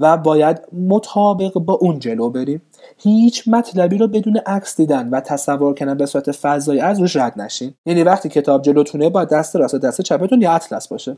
و 0.00 0.16
باید 0.16 0.60
مطابق 0.88 1.52
با 1.52 1.72
اون 1.72 1.98
جلو 1.98 2.30
بریم 2.30 2.62
هیچ 2.98 3.48
مطلبی 3.48 3.98
رو 3.98 4.08
بدون 4.08 4.36
عکس 4.36 4.76
دیدن 4.76 5.08
و 5.08 5.20
تصور 5.20 5.74
کردن 5.74 5.96
به 5.96 6.06
صورت 6.06 6.32
فضایی 6.32 6.80
از 6.80 7.00
روش 7.00 7.16
رد 7.16 7.40
نشین. 7.40 7.74
یعنی 7.86 8.02
وقتی 8.02 8.28
کتاب 8.28 8.62
جلوتونه 8.62 9.08
با 9.08 9.24
دست 9.24 9.56
راست 9.56 9.74
و 9.74 9.78
دست 9.78 10.02
چپتون 10.02 10.42
یا 10.42 10.52
اطلس 10.52 10.88
باشه. 10.88 11.16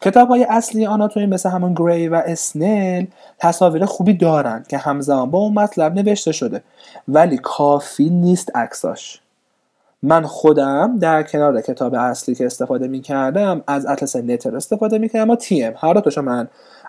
کتاب 0.00 0.28
های 0.28 0.44
اصلی 0.44 0.86
آناتومی 0.86 1.26
مثل 1.26 1.48
همون 1.48 1.74
گری 1.74 2.08
و 2.08 2.22
اسنل 2.26 3.06
تصاویر 3.38 3.84
خوبی 3.84 4.14
دارن 4.14 4.64
که 4.68 4.78
همزمان 4.78 5.30
با 5.30 5.38
اون 5.38 5.54
مطلب 5.54 5.94
نوشته 5.94 6.32
شده. 6.32 6.62
ولی 7.08 7.38
کافی 7.38 8.10
نیست 8.10 8.56
عکساش. 8.56 9.20
من 10.02 10.22
خودم 10.22 10.98
در 10.98 11.22
کنار 11.22 11.60
کتاب 11.60 11.94
اصلی 11.94 12.34
که 12.34 12.46
استفاده 12.46 12.88
می 12.88 13.00
کردم 13.00 13.62
از 13.66 13.86
اطلس 13.86 14.16
نتر 14.16 14.56
استفاده 14.56 14.98
می 14.98 15.08
کردم 15.08 15.30
و 15.30 15.36
تی 15.36 15.64
ام 15.64 15.74
هر 15.76 15.94
دوتاشو 15.94 16.22
من 16.22 16.48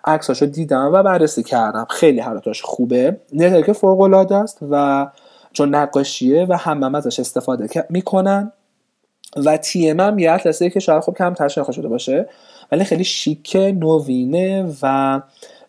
عکساشو 0.09 0.45
دیدم 0.45 0.89
و 0.93 1.03
بررسی 1.03 1.43
کردم. 1.43 1.87
خیلی 1.89 2.21
دوتاش 2.21 2.61
خوبه. 2.61 3.17
نتر 3.33 3.61
که 3.61 3.73
فوق 3.73 4.01
العاده 4.01 4.35
است 4.35 4.57
و 4.71 5.07
چون 5.53 5.75
نقاشیه 5.75 6.45
و 6.49 6.53
هم, 6.53 6.83
هم 6.83 6.95
ازش 6.95 7.19
استفاده 7.19 7.85
می‌کنن 7.89 8.51
و 9.45 9.57
تی 9.57 9.89
ام 9.89 9.99
هم 9.99 10.19
یه 10.19 10.31
اطلسه 10.31 10.69
که 10.69 10.79
شاید 10.79 11.03
خب 11.03 11.13
کم 11.17 11.33
تشنخ 11.33 11.71
شده 11.71 11.87
باشه. 11.87 12.29
ولی 12.71 12.83
خیلی 12.83 13.03
شیک 13.03 13.55
نوینه 13.55 14.75
و 14.81 15.21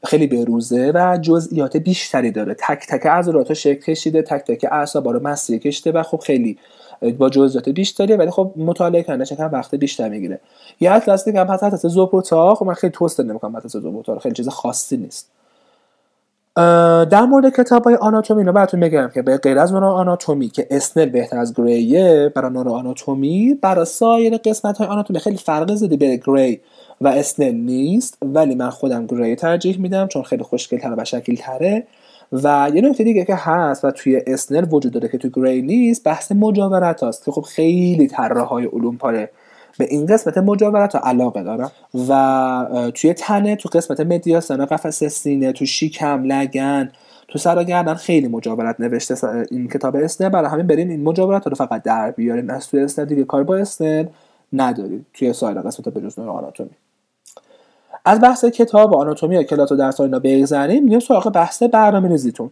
خیلی 0.05 0.27
بروزه 0.27 0.93
و 0.95 1.19
جزئیات 1.23 1.77
بیشتری 1.77 2.31
داره. 2.31 2.55
تک 2.55 2.87
تک 2.89 3.07
عضلات 3.07 3.53
شکل 3.55 3.81
کشیده 3.81 4.23
تک 4.23 4.45
تک 4.45 4.67
اعصاب 4.73 5.09
رو 5.09 5.21
مسیر 5.23 5.59
کشیده 5.59 5.93
و 5.93 6.03
خب 6.03 6.19
خیلی 6.19 6.59
با 7.19 7.31
جزئیات 7.31 7.69
بیشتری 7.69 8.13
ولی 8.13 8.31
خب 8.31 8.53
مطالعه 8.57 9.03
کردن 9.03 9.25
چقدر 9.25 9.49
وقت 9.53 9.75
بیشتر 9.75 10.09
می‌گیره. 10.09 10.41
یه 10.81 10.93
اطلس 10.93 11.25
دیگه 11.25 11.41
هم 11.41 11.47
هست 11.47 11.63
اطلس 11.63 11.87
زوپوتا. 11.87 12.55
خب 12.55 12.67
من 12.67 12.75
خیلی 12.75 12.91
توست 12.91 13.21
نمی‌کنم 13.21 13.57
اطلس 13.57 13.77
زوپوتا 13.77 14.19
خیلی 14.19 14.35
چیز 14.35 14.49
خاصی 14.49 14.97
نیست. 14.97 15.31
در 16.57 17.27
مورد 17.29 17.57
کتاب 17.57 17.85
های 17.85 17.95
آناتومی 17.95 18.45
رو 18.45 18.53
براتون 18.53 18.81
میگم 18.81 19.11
که 19.15 19.23
به 19.23 19.37
غیر 19.37 19.59
از 19.59 19.73
نورو 19.73 19.87
آناتومی 19.87 20.49
که 20.49 20.67
اسنل 20.71 21.07
بهتر 21.07 21.39
از 21.39 21.55
گریه 21.55 22.33
برای 22.35 22.53
نورو 22.53 22.73
آناتومی 22.73 23.59
برای 23.63 23.85
سایر 23.85 24.37
قسمت 24.37 24.79
های 24.79 24.87
آناتومی 24.87 25.21
خیلی 25.21 25.37
فرق 25.37 25.75
زدی 25.75 25.97
به 25.97 26.17
گری 26.17 26.61
و 27.01 27.09
اسنل 27.09 27.55
نیست 27.55 28.19
ولی 28.23 28.55
من 28.55 28.71
خودم 28.71 29.07
گری 29.07 29.37
ترجیح 29.37 29.79
میدم 29.79 30.07
چون 30.07 30.23
خیلی 30.23 30.43
خوشگل 30.43 30.79
تره 30.79 30.95
و 30.99 31.05
شکل 31.05 31.35
تره 31.35 31.87
و 32.33 32.71
یه 32.75 32.83
نکته 32.83 33.05
دیگه 33.05 33.25
که 33.25 33.35
هست 33.35 33.85
و 33.85 33.91
توی 33.91 34.23
اسنل 34.27 34.67
وجود 34.71 34.93
داره 34.93 35.09
که 35.09 35.19
توی 35.19 35.31
گری 35.35 35.63
نیست 35.63 36.05
بحث 36.05 36.33
مجاورت 36.33 37.03
هست 37.03 37.25
که 37.25 37.31
خب 37.31 37.43
خیلی 37.43 38.09
طراح 38.09 38.49
های 38.49 38.65
علوم 38.65 38.97
پاره 38.97 39.31
به 39.79 39.85
این 39.85 40.07
قسمت 40.07 40.39
مجاورت 40.39 40.97
علاقه 40.97 41.43
دارم. 41.43 41.71
و 42.09 42.91
توی 42.95 43.13
تنه 43.13 43.57
تو 43.57 43.69
قسمت 43.69 44.01
مدیاستان 44.01 44.65
قفس 44.65 45.05
سینه 45.05 45.53
تو 45.53 45.67
شیکم 45.67 46.25
لگن 46.25 46.91
تو 47.29 47.39
سر 47.39 47.65
گردن 47.65 47.95
خیلی 47.95 48.29
مجاورت 48.29 48.81
نوشته. 48.81 49.45
این 49.51 49.69
کتاب 49.69 49.97
اسنل 49.97 50.29
برای 50.29 50.51
همین 50.51 50.67
برین 50.67 50.91
این 50.91 51.03
مجاورت 51.03 51.47
رو 51.47 51.55
فقط 51.55 51.83
در 51.83 52.11
بیارین. 52.11 52.51
از 52.51 52.69
توی 52.69 52.81
اسنل 52.81 53.05
دیگه 53.05 53.25
کار 53.25 53.45
با 53.45 53.57
اسنل 53.57 54.07
ندارید. 54.53 55.07
توی 55.15 55.33
سایر 55.33 55.61
قسمت 55.61 55.89
به 55.89 56.01
جز 56.01 56.19
آناتومی. 56.19 56.71
از 58.05 58.21
بحث 58.21 58.45
کتاب 58.45 58.95
آناتومی 58.95 59.35
یا 59.35 59.43
کلات 59.43 59.73
و 59.73 59.77
درس 59.77 60.01
اینا 60.01 60.19
بگذریم 60.19 60.85
میریم 60.85 61.01
سراغ 61.01 61.33
بحث 61.33 61.63
برنامه 61.63 62.09
ریزیتون 62.09 62.51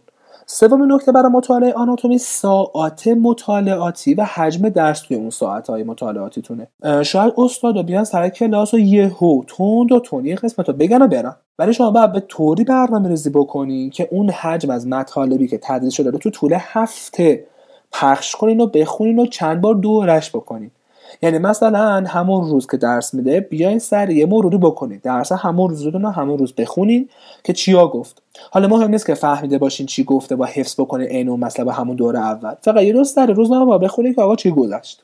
سومین 0.51 0.91
نکته 0.91 1.11
برای 1.11 1.31
مطالعه 1.31 1.73
آناتومی 1.73 2.17
ساعات 2.17 3.07
مطالعاتی 3.07 4.13
و 4.13 4.23
حجم 4.23 4.69
درس 4.69 4.99
توی 4.99 5.17
اون 5.17 5.29
ساعت 5.29 5.69
های 5.69 5.83
مطالعاتیتونه 5.83 6.67
شاید 7.03 7.33
استاد 7.37 7.81
بیان 7.81 8.03
سر 8.03 8.29
کلاس 8.29 8.73
و 8.73 8.79
یهو 8.79 9.43
تند 9.43 9.91
و 9.91 9.99
تون 9.99 10.25
یه 10.25 10.35
قسمت 10.35 10.67
رو 10.67 10.73
بگن 10.73 11.01
و 11.01 11.07
برن. 11.07 11.35
ولی 11.59 11.73
شما 11.73 11.91
باید 11.91 12.11
به 12.11 12.19
طوری 12.19 12.63
برنامه 12.63 13.09
ریزی 13.09 13.29
بکنین 13.29 13.89
که 13.89 14.07
اون 14.11 14.29
حجم 14.29 14.69
از 14.69 14.87
مطالبی 14.87 15.47
که 15.47 15.59
تدریس 15.63 15.93
شده 15.93 16.17
تو 16.17 16.29
طول 16.29 16.57
هفته 16.59 17.45
پخش 17.91 18.35
کنین 18.35 18.61
و 18.61 18.67
بخونین 18.67 19.19
و 19.19 19.25
چند 19.25 19.61
بار 19.61 19.75
دورش 19.75 20.29
بکنین. 20.29 20.71
یعنی 21.21 21.37
مثلا 21.37 22.03
همون 22.07 22.49
روز 22.49 22.67
که 22.67 22.77
درس 22.77 23.13
میده 23.13 23.39
بیاین 23.39 23.79
سر 23.79 24.09
یه 24.09 24.25
مروری 24.25 24.57
بکنید 24.57 25.01
درس 25.01 25.31
همون 25.31 25.69
روز 25.69 25.85
رو 25.85 26.09
همون 26.09 26.37
روز 26.37 26.53
بخونین 26.53 27.09
که 27.43 27.53
چیا 27.53 27.87
گفت. 27.87 28.21
حالا 28.51 28.67
مهم 28.67 28.89
نیست 28.91 29.05
که 29.05 29.13
فهمیده 29.13 29.57
باشین 29.57 29.85
چی 29.85 30.03
گفته 30.03 30.35
با 30.35 30.45
حفظ 30.45 30.79
بکنین 30.79 31.07
عین 31.07 31.29
اون 31.29 31.39
مثلا 31.39 31.71
همون 31.71 31.95
دوره 31.95 32.19
اول. 32.19 32.53
فقط 32.61 32.83
یه 32.83 32.93
روز 32.93 33.11
سر 33.11 33.25
روز 33.25 33.49
با 33.49 33.77
بخونید 33.77 34.15
که 34.15 34.21
آقا 34.21 34.35
چی 34.35 34.51
گذشت. 34.51 35.03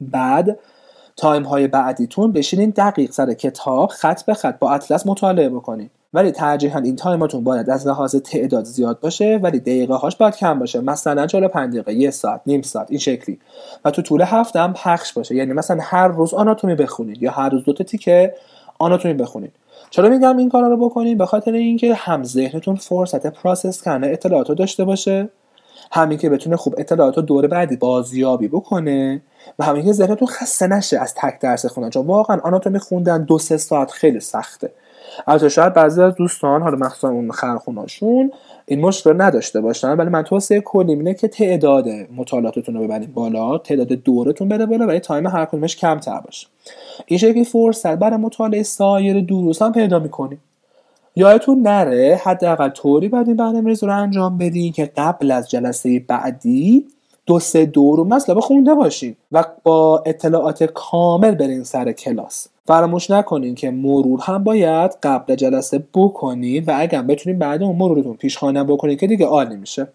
بعد 0.00 0.58
تایم 1.16 1.42
های 1.42 1.66
بعدیتون 1.66 2.32
بشینین 2.32 2.70
دقیق 2.70 3.10
سر 3.10 3.32
کتاب 3.32 3.90
خط 3.90 4.22
به 4.22 4.34
خط 4.34 4.58
با 4.58 4.70
اطلس 4.70 5.06
مطالعه 5.06 5.48
بکنین. 5.48 5.90
ولی 6.14 6.30
ترجیحا 6.30 6.78
این 6.78 6.96
تایماتون 6.96 7.44
باید 7.44 7.70
از 7.70 7.86
لحاظ 7.86 8.16
تعداد 8.16 8.64
زیاد 8.64 9.00
باشه 9.00 9.40
ولی 9.42 9.58
دقیقه 9.60 9.94
هاش 9.94 10.16
باید 10.16 10.36
کم 10.36 10.58
باشه. 10.58 10.80
مثلا 10.80 11.26
45 11.26 11.72
دقیقه 11.72 11.94
یه 11.94 12.10
ساعت 12.10 12.40
نیم 12.46 12.62
ساعت 12.62 12.86
این 12.90 12.98
شکلی. 12.98 13.38
و 13.84 13.90
تو 13.90 14.02
طول 14.02 14.22
هفته 14.22 14.60
هم 14.60 14.72
پخش 14.72 15.12
باشه. 15.12 15.34
یعنی 15.34 15.52
مثلا 15.52 15.78
هر 15.82 16.08
روز 16.08 16.34
آناتومی 16.34 16.74
بخونید 16.74 17.22
یا 17.22 17.30
هر 17.30 17.48
روز 17.48 17.64
دو 17.64 17.72
تا 17.72 17.84
تیکه 17.84 18.34
آناتومی 18.78 19.14
بخونید. 19.14 19.52
چرا 19.90 20.08
میگم 20.08 20.36
این 20.36 20.48
کارا 20.48 20.68
رو 20.68 20.76
بکنید 20.76 21.18
به 21.18 21.26
خاطر 21.26 21.52
اینکه 21.52 21.94
هم 21.94 22.24
ذهنتون 22.24 22.76
فرصت 22.76 23.26
process 23.26 23.82
کردن 23.82 24.12
اطلاعات 24.12 24.48
رو 24.48 24.54
داشته 24.54 24.84
باشه. 24.84 25.28
همین 25.94 26.18
که 26.18 26.30
بتونه 26.30 26.56
خوب 26.56 26.74
اطلاعات 26.78 27.18
دور 27.18 27.46
بعدی 27.46 27.76
بازیابی 27.76 28.48
بکنه 28.48 29.22
و 29.58 29.64
همین 29.64 29.84
که 29.84 29.92
ذهنتون 29.92 30.28
خسته 30.28 30.66
نشه 30.66 31.00
از 31.00 31.14
تک 31.14 31.40
درس 31.40 31.66
خوندن. 31.66 31.90
چون 31.90 32.06
واقعا 32.06 32.40
آناتومی 32.44 32.78
خوندن 32.78 33.24
دو 33.24 33.38
سه 33.38 33.56
ساعت 33.56 33.90
خیلی 33.90 34.20
سخته. 34.20 34.70
البته 35.26 35.48
شاید 35.48 35.72
بعضی 35.72 36.02
از 36.02 36.14
دوستان 36.14 36.62
حالا 36.62 36.76
مخصوصا 36.76 37.08
اون 37.08 37.30
خرخوناشون 37.30 38.32
این 38.66 38.80
مشکل 38.80 39.22
نداشته 39.22 39.60
باشن. 39.60 39.96
ولی 39.96 40.08
من 40.08 40.22
توصیه 40.22 40.60
کلیم 40.60 40.98
اینه 40.98 41.14
که 41.14 41.28
تعداد 41.28 41.88
مطالعاتتون 42.16 42.74
رو 42.74 42.84
ببرید 42.84 43.14
بالا 43.14 43.58
تعداد 43.58 43.88
دورتون 43.88 44.48
بره 44.48 44.66
بالا 44.66 44.86
ولی 44.86 45.00
تایم 45.00 45.26
هر 45.26 45.44
کدومش 45.44 45.76
کمتر 45.76 46.20
باشه. 46.20 46.46
این 47.06 47.18
شکلی 47.18 47.44
فرصت 47.44 47.96
برای 47.96 48.16
مطالعه 48.16 48.62
سایر 48.62 49.20
دروس 49.20 49.62
هم 49.62 49.72
پیدا 49.72 49.98
می‌کنیم 49.98 50.40
یادتون 51.16 51.62
نره 51.62 52.20
حداقل 52.24 52.68
طوری 52.68 53.08
باید 53.08 53.28
این 53.28 53.36
برنامه 53.36 53.74
رو 53.74 54.02
انجام 54.02 54.38
بدین 54.38 54.72
که 54.72 54.92
قبل 54.96 55.30
از 55.30 55.50
جلسه 55.50 56.04
بعدی 56.08 56.86
دو 57.26 57.38
سه 57.38 57.66
دور 57.66 57.98
رو 57.98 58.04
مثلا 58.04 58.40
خونده 58.40 58.74
باشین 58.74 59.16
و 59.32 59.44
با 59.62 60.02
اطلاعات 60.06 60.64
کامل 60.64 61.34
برین 61.34 61.64
سر 61.64 61.92
کلاس. 61.92 62.48
فراموش 62.66 63.10
نکنین 63.10 63.54
که 63.54 63.70
مرور 63.70 64.20
هم 64.22 64.44
باید 64.44 64.96
قبل 65.02 65.34
جلسه 65.34 65.84
بکنید 65.94 66.68
و 66.68 66.72
اگر 66.76 67.02
بتونین 67.02 67.38
بعد 67.38 67.62
اون 67.62 67.76
مرورتون 67.76 68.16
پیشخانه 68.16 68.64
بکنید 68.64 69.00
که 69.00 69.06
دیگه 69.06 69.26
عالی 69.26 69.56
میشه 69.56 69.88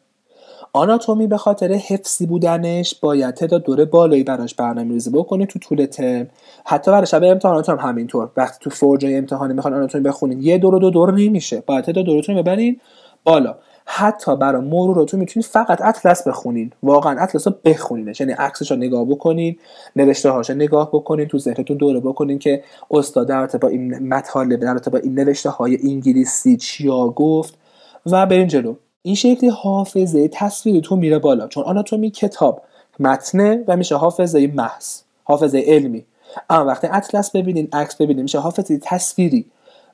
آناتومی 0.74 1.28
به 1.28 1.38
خاطر 1.38 1.72
حفظی 1.72 2.26
بودنش 2.26 2.96
باید 2.96 3.36
تعداد 3.36 3.64
دوره 3.64 3.86
بالایی 3.86 4.24
براش 4.24 4.56
برنامه 4.56 4.94
ریزی 4.94 5.10
بکنید 5.10 5.48
تو 5.48 5.60
طول 5.60 5.86
ترم. 5.86 6.28
حتی 6.66 6.92
برای 6.92 7.06
شب 7.06 7.24
امتحانات 7.24 7.70
هم 7.70 7.78
همینطور. 7.78 8.30
وقتی 8.38 8.58
تو 8.62 8.70
فرجای 8.70 9.16
امتحانی 9.16 9.54
می‌خوان 9.54 9.74
آناتومی 9.74 10.04
بخونید 10.04 10.44
یه 10.44 10.58
دور 10.58 10.76
و 10.76 10.80
دو 10.80 10.90
دور 10.90 11.14
نمیشه. 11.14 11.64
باید 11.66 11.86
تعداد 11.86 12.06
دورتون 12.06 12.36
ببرین 12.36 12.80
بالا. 13.24 13.56
حتی 13.86 14.36
برای 14.36 14.62
مرور 14.62 14.96
رو 14.96 15.06
تو 15.06 15.18
می‌تونید 15.18 15.46
فقط 15.46 15.82
اطلس 15.82 16.28
بخونین. 16.28 16.72
واقعا 16.84 17.20
اطلس 17.20 17.48
رو 17.48 17.54
بخونینش. 17.66 18.20
یعنی 18.20 18.34
عکسش 18.34 18.72
رو 18.72 18.78
نگاه 18.78 19.06
بکنین 19.06 19.58
نوشته 19.96 20.30
هاش 20.30 20.50
نگاه 20.50 20.90
بکنین 20.94 21.28
تو 21.28 21.38
ذهنتون 21.38 21.78
دوره 21.78 22.00
بکنین 22.00 22.40
که 22.40 22.64
استاد 22.92 23.28
در 23.28 23.46
با 23.46 23.68
این 23.68 24.14
مطالب 24.14 24.60
در 24.60 24.90
با 24.90 24.98
این 24.98 25.20
نوشته 25.20 25.50
های 25.50 25.78
انگلیسی 25.84 26.58
چیا 26.58 27.08
گفت 27.08 27.58
و 28.06 28.26
برین 28.26 28.48
جلو. 28.48 28.76
این 29.02 29.16
شکلی 29.16 29.50
حافظه 29.50 30.28
تصویری 30.28 30.82
تو 30.82 30.96
میره 30.96 31.20
بالا. 31.20 31.48
چون 31.48 31.64
آناتومی 31.64 32.12
کتاب 32.12 32.62
متنه 33.00 33.64
و 33.68 33.78
میشه 33.78 33.96
حافظه 33.96 34.48
محض 34.48 35.02
حافظه 35.24 35.64
علمی. 35.68 36.06
اما 36.50 36.66
وقتی 36.66 36.88
اطلس 36.92 37.32
ببینین 37.32 37.68
عکس 37.74 37.96
ببینین 37.96 38.24
میشه 38.24 38.40
حافظه 38.40 38.80
تصویری. 38.84 39.46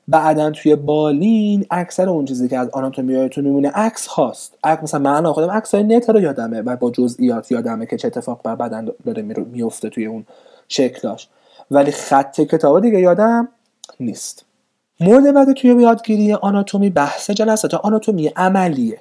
بعدا 0.08 0.50
توی 0.50 0.76
بالین 0.76 1.66
اکثر 1.70 2.08
اون 2.08 2.24
چیزی 2.24 2.48
که 2.48 2.58
از 2.58 2.70
آناتومیایتون 2.70 3.44
میمونه 3.44 3.70
عکس 3.70 4.06
هاست. 4.06 4.58
عکس 4.64 4.82
مثلا 4.82 5.00
من 5.00 5.32
خودم 5.32 5.50
عکس 5.50 5.74
های 5.74 5.84
نت 5.84 6.10
رو 6.10 6.20
یادمه 6.20 6.60
و 6.60 6.76
با 6.76 6.90
جزئیات 6.90 7.52
یادمه 7.52 7.86
که 7.86 7.96
چه 7.96 8.08
اتفاق 8.08 8.40
بر 8.42 8.54
بدن 8.54 8.88
داره 9.06 9.22
میفته 9.22 9.88
توی 9.88 10.06
اون 10.06 10.26
شکلاش. 10.68 11.28
ولی 11.70 11.90
خط 11.90 12.40
کتاب 12.40 12.80
دیگه 12.80 13.00
یادم 13.00 13.48
نیست. 14.00 14.45
مورد 15.00 15.34
بعد 15.34 15.52
توی 15.52 15.82
یادگیری 15.82 16.32
آناتومی 16.32 16.90
بحث 16.90 17.30
جلسات 17.30 17.74
آناتومی 17.74 18.26
عملیه 18.26 19.00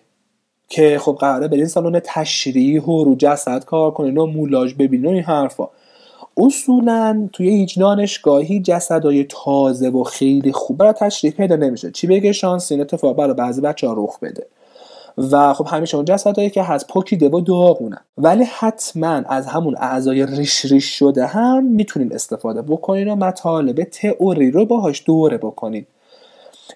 که 0.68 1.00
خب 1.00 1.18
قراره 1.20 1.48
برین 1.48 1.68
سالن 1.68 2.02
تشریح 2.04 2.84
و 2.84 3.04
رو 3.04 3.16
جسد 3.16 3.66
کار 3.66 3.92
کنین 3.92 4.18
و 4.18 4.26
مولاژ 4.26 4.74
ببینین 4.74 5.14
این 5.14 5.24
حرفا. 5.24 5.68
اصولا 6.38 7.30
توی 7.34 7.50
هیچ 7.50 7.80
دانشگاهی 7.80 8.60
جسدهای 8.60 9.26
تازه 9.30 9.90
و 9.90 10.04
خیلی 10.04 10.52
خوب 10.52 10.78
برای 10.78 10.94
تشریح 10.94 11.34
پیدا 11.34 11.56
نمیشه. 11.56 11.92
چی 11.92 12.08
بگه 12.08 12.32
شانس 12.32 12.72
این 12.72 12.82
اتفاق؟ 12.82 13.16
برای 13.16 13.34
بعضی 13.34 13.62
بچه 13.62 13.88
ها 13.88 13.94
رخ 13.98 14.20
بده. 14.20 14.48
و 15.18 15.54
خب 15.54 15.68
همیشه 15.70 15.96
اون 15.96 16.06
جسدهایی 16.06 16.50
که 16.50 16.64
هست 16.64 16.88
پوکیده 16.88 17.30
و 17.30 17.42
داغونه. 17.42 17.98
ولی 18.18 18.44
حتما 18.44 19.08
از 19.08 19.48
همون 19.48 19.76
اعضای 19.80 20.26
ریش 20.26 20.66
ریش 20.66 21.00
شده 21.00 21.26
هم 21.26 21.64
می‌تونین 21.64 22.14
استفاده 22.14 22.62
بکنین 22.62 23.08
و 23.08 23.16
مطالب 23.16 23.84
تئوری 23.84 24.52
رو 24.52 24.66
باهاش 24.66 25.04
دوره 25.06 25.38
بکنین. 25.38 25.86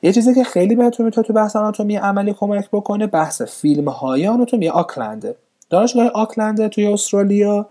یه 0.03 0.13
چیزی 0.13 0.35
که 0.35 0.43
خیلی 0.43 0.75
بهتون 0.75 1.05
می‌تونه 1.05 1.27
تو 1.27 1.33
بحث 1.33 1.55
آناتومی 1.55 1.95
عملی 1.95 2.33
کمک 2.33 2.69
بکنه 2.71 3.07
بحث 3.07 3.41
فیلم 3.41 3.89
های 3.89 4.27
آناتومی 4.27 4.69
آکلنده 4.69 5.35
دانشگاه 5.69 6.07
آکلنده 6.07 6.69
توی 6.69 6.87
استرالیا 6.87 7.67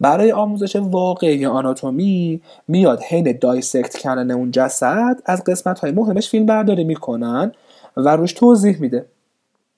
برای 0.00 0.32
آموزش 0.32 0.76
واقعی 0.76 1.46
آناتومی 1.46 2.40
میاد 2.68 3.02
حین 3.02 3.38
دایسکت 3.40 3.96
کردن 3.96 4.30
اون 4.30 4.50
جسد 4.50 5.22
از 5.26 5.44
قسمت 5.44 5.78
های 5.78 5.92
مهمش 5.92 6.28
فیلم 6.28 6.46
برداری 6.46 6.84
می‌کنن 6.84 7.52
و 7.96 8.16
روش 8.16 8.32
توضیح 8.32 8.80
میده. 8.80 9.06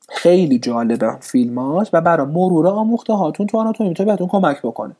خیلی 0.08 0.58
جالبه 0.58 1.16
فیلماش 1.20 1.88
و 1.92 2.00
برای 2.00 2.26
مرور 2.26 2.66
آموخته 2.66 3.12
هاتون 3.12 3.46
تو 3.46 3.58
آناتومی 3.58 3.88
می‌تونه 3.88 4.10
بهتون 4.10 4.28
کمک 4.28 4.62
بکنه. 4.62 4.96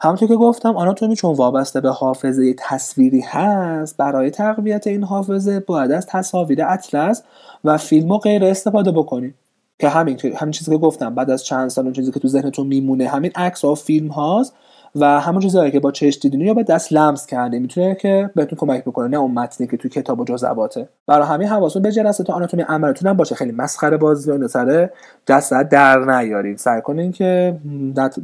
همونطور 0.00 0.28
که 0.28 0.36
گفتم 0.36 0.76
آناتومی 0.76 1.16
چون 1.16 1.34
وابسته 1.34 1.80
به 1.80 1.90
حافظه 1.90 2.54
تصویری 2.58 3.20
هست 3.20 3.96
برای 3.96 4.30
تقویت 4.30 4.86
این 4.86 5.04
حافظه 5.04 5.60
باید 5.60 5.92
از 5.92 6.06
تصاویر 6.06 6.64
اطلس 6.64 7.22
و 7.64 7.78
فیلم 7.78 8.10
و 8.10 8.18
غیر 8.18 8.44
استفاده 8.44 8.92
بکنیم 8.92 9.34
که 9.78 9.88
همین 9.88 10.18
همین 10.36 10.52
چیزی 10.52 10.70
که 10.70 10.78
گفتم 10.78 11.14
بعد 11.14 11.30
از 11.30 11.44
چند 11.44 11.68
سال 11.68 11.84
اون 11.84 11.92
چیزی 11.92 12.12
که 12.12 12.20
تو 12.20 12.28
ذهنتون 12.28 12.66
میمونه 12.66 13.08
همین 13.08 13.30
عکس 13.34 13.64
ها 13.64 13.74
فیلم 13.74 14.08
هاست 14.08 14.54
و 14.96 15.20
همون 15.20 15.40
چیزایی 15.40 15.70
که 15.70 15.80
با 15.80 15.92
چش 15.92 16.18
دیدینی 16.22 16.44
یا 16.44 16.54
با 16.54 16.62
دست 16.62 16.92
لمس 16.92 17.26
کرده 17.26 17.58
می‌تونه 17.58 17.94
که 17.94 18.30
بهتون 18.34 18.58
کمک 18.58 18.84
بکنه 18.84 19.08
نه 19.08 19.16
اون 19.16 19.30
متنی 19.30 19.66
که 19.66 19.76
تو 19.76 19.88
کتاب 19.88 20.20
و 20.20 20.24
جزئیاته. 20.24 20.88
برای 21.06 21.26
همین 21.26 21.48
حواستون 21.48 21.82
به 21.82 21.92
جلسه 21.92 22.24
تو 22.24 22.32
آناتومی 22.32 22.62
عملتون 22.62 23.10
هم 23.10 23.16
باشه. 23.16 23.34
خیلی 23.34 23.52
مسخره 23.52 23.96
بازی 23.96 24.30
و 24.30 24.48
سر 24.48 24.90
جسد 25.26 25.68
در 25.68 25.98
نیارین. 25.98 26.56
سعی 26.56 26.80
کنین 26.80 27.12
که 27.12 27.56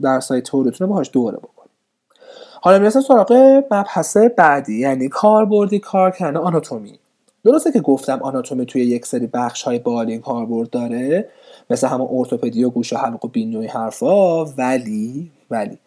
در 0.03 0.21
سایت 0.21 0.45
تورتون 0.45 0.87
رو 0.87 0.93
باهاش 0.93 1.11
دوره 1.13 1.37
بکنین. 1.37 1.71
حالا 2.63 2.79
می‌رسیم 2.79 3.03
سراغ 3.03 3.33
مبحث 3.71 4.17
بعدی 4.17 4.79
یعنی 4.79 5.09
کاربردی 5.09 5.79
کار 5.79 6.11
کردن 6.11 6.37
آناتومی. 6.37 6.99
درسته 7.45 7.73
که 7.73 7.81
گفتم 7.81 8.19
آناتومی 8.23 8.67
توی 8.67 8.83
یک 8.83 9.07
سری 9.07 9.27
بخش 9.27 9.63
های 9.63 9.79
بالین 9.79 10.21
کاربرد 10.21 10.71
داره 10.71 11.29
مثل 11.71 11.87
همون 11.87 12.09
ارتوپدی 12.11 12.65
و 12.65 12.71
گوش 12.71 12.93
و 12.93 12.97
حلق 12.97 13.25
و 13.25 13.29
بینی 13.29 13.67
حرفا 13.67 14.45
ولی 14.45 15.31
ولی 15.51 15.79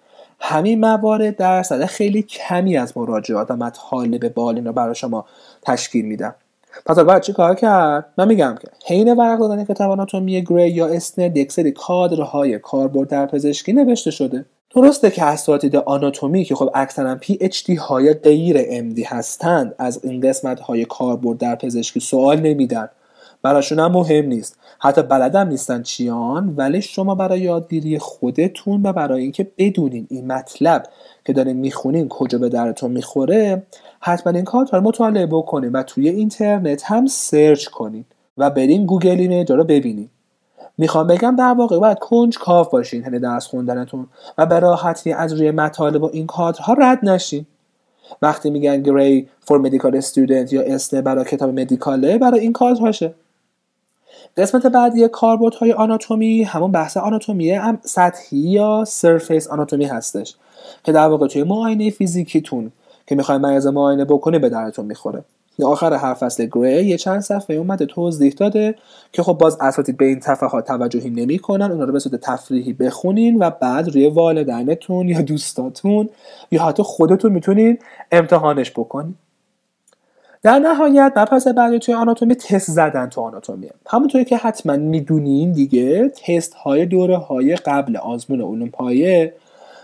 همین 0.41 0.79
موارد 0.79 1.37
درصد 1.37 1.85
خیلی 1.85 2.21
کمی 2.23 2.77
از 2.77 2.97
مراجعات 2.97 3.51
و 3.51 3.55
مطالب 3.55 4.33
بالین 4.33 4.65
رو 4.65 4.73
برای 4.73 4.95
شما 4.95 5.25
تشکیل 5.61 6.05
میدم. 6.05 6.35
پس 6.85 6.99
باید 6.99 7.21
چی 7.21 7.33
کار 7.33 7.55
کرد؟ 7.55 8.05
من 8.17 8.27
میگم 8.27 8.55
که 8.61 8.67
حین 8.85 9.13
ورق 9.17 9.39
دادن 9.39 9.65
کتاب 9.65 9.91
آناتومی 9.91 10.43
گری 10.43 10.69
یا 10.69 10.87
اسنر 10.87 11.37
یک 11.37 11.51
سری 11.51 11.71
کادرهای 11.71 12.59
کاربرد 12.59 13.09
در 13.09 13.25
پزشکی 13.25 13.73
نوشته 13.73 14.11
شده. 14.11 14.45
درسته 14.75 15.11
که 15.11 15.23
اساتید 15.23 15.75
آناتومی 15.75 16.43
که 16.43 16.55
خب 16.55 16.71
اکثرا 16.73 17.15
پی 17.15 17.37
اچ 17.41 17.65
دی 17.65 17.75
های 17.75 18.13
غیر 18.13 18.57
ام 18.69 18.89
دی 18.89 19.03
هستند 19.03 19.75
از 19.77 20.05
این 20.05 20.21
قسمت 20.21 20.59
های 20.59 20.85
کاربرد 20.85 21.37
در 21.37 21.55
پزشکی 21.55 21.99
سوال 21.99 22.39
نمیدن. 22.39 22.89
براشون 23.43 23.79
هم 23.79 23.91
مهم 23.91 24.25
نیست. 24.25 24.59
حتی 24.79 25.01
بلدم 25.01 25.47
نیستن 25.47 25.81
چیان 25.81 26.53
ولی 26.57 26.81
شما 26.81 27.15
برای 27.15 27.39
یادگیری 27.39 27.99
خودتون 27.99 28.81
و 28.83 28.93
برای 28.93 29.21
اینکه 29.21 29.51
بدونین 29.57 30.07
این 30.09 30.27
مطلب 30.27 30.83
که 31.25 31.33
دارین 31.33 31.57
می‌خونین 31.57 32.09
کجا 32.09 32.37
به 32.37 32.49
دردتون 32.49 32.91
می‌خوره 32.91 33.63
حتما 33.99 34.33
این 34.33 34.45
کار 34.45 34.69
رو 34.73 34.81
مطالعه 34.81 35.25
بکنین 35.25 35.71
و 35.71 35.83
توی 35.83 36.09
اینترنت 36.09 36.83
هم 36.85 37.05
search 37.05 37.65
کنین 37.65 38.05
و 38.37 38.49
برین 38.49 38.85
Google 38.85 39.19
Image 39.19 39.51
رو 39.51 39.63
ببینین. 39.63 40.09
می‌خوام 40.77 41.07
بگم 41.07 41.35
در 41.35 41.53
واقع 41.53 41.79
باید 41.79 41.99
کنجکاو 41.99 42.69
باشین 42.69 43.03
حین 43.03 43.19
درس 43.19 43.47
خوندنتون 43.47 44.07
و 44.37 44.45
به 44.45 44.59
راحتی 44.59 45.13
از 45.13 45.33
روی 45.33 45.51
مطالب 45.51 46.03
و 46.03 46.09
این 46.13 46.27
کادرها 46.27 46.73
رد 46.73 46.99
نشین. 47.05 47.45
وقتی 48.21 48.49
میگن 48.49 48.81
Gray 48.81 49.27
for 49.39 49.57
medical 49.57 49.95
student 49.95 50.53
یا 50.53 50.61
اسنل 50.61 51.01
برای 51.01 51.25
کتاب 51.25 51.49
medical 51.59 52.10
ه 52.10 52.17
برای 52.17 52.39
این 52.39 52.53
کادرهاشه 52.53 53.13
قسمت 54.37 54.65
بعدی 54.65 55.09
های 55.59 55.73
آناتومی 55.73 56.43
همون 56.43 56.71
بحث 56.71 56.97
آناتومی 56.97 57.51
هم 57.51 57.79
سطحی 57.83 58.37
یا 58.37 58.83
سرفیس 58.87 59.47
آناتومی 59.47 59.85
هستش 59.85 60.35
که 60.83 60.91
در 60.91 61.07
واقع 61.07 61.27
توی 61.27 61.43
معاینه 61.43 61.89
فیزیکیتون 61.89 62.71
که 63.07 63.15
می‌خوایم 63.15 63.41
مریض 63.41 63.67
معاینه 63.67 64.05
بکنی 64.05 64.39
به 64.39 64.49
درتون 64.49 64.85
می‌خوره. 64.85 65.23
آخر 65.63 65.93
هر 65.93 66.13
فصل 66.13 66.47
گری 66.51 66.85
یه 66.85 66.97
چند 66.97 67.19
صفحه 67.19 67.55
اومده 67.55 67.85
توضیح 67.85 68.33
داده 68.37 68.75
که 69.11 69.23
خب 69.23 69.33
باز 69.33 69.57
اساتید 69.61 69.97
به 69.97 70.05
این 70.05 70.19
صفحات 70.19 70.67
توجهی 70.67 71.09
نمی‌کنن 71.09 71.71
اونا 71.71 71.83
رو 71.83 71.93
به 71.93 71.99
صورت 71.99 72.15
تفریحی 72.15 72.73
بخونین 72.73 73.37
و 73.39 73.49
بعد 73.49 73.89
روی 73.89 74.07
والدینتون 74.07 75.09
یا 75.09 75.21
دوستاتون 75.21 76.09
یا 76.51 76.63
حتی 76.63 76.83
خودتون 76.83 77.31
می‌تونین 77.31 77.77
امتحانش 78.11 78.71
بکنین. 78.71 79.15
در 80.43 80.59
نهایت 80.59 81.13
مبحث 81.15 81.47
بعدی 81.47 81.79
توی 81.79 81.93
آناتومی 81.93 82.35
تست 82.35 82.71
زدن 82.71 83.09
تو 83.09 83.21
آناتومیه 83.21 83.71
همونطوری 83.87 84.25
که 84.25 84.37
حتما 84.37 84.75
می‌دونین 84.75 85.51
دیگه 85.51 86.09
تست 86.09 86.53
های 86.53 86.85
دوره 86.85 87.17
های 87.17 87.55
قبل 87.55 87.97
آزمون 87.97 88.41
علوم 88.41 88.69
پایه 88.69 89.33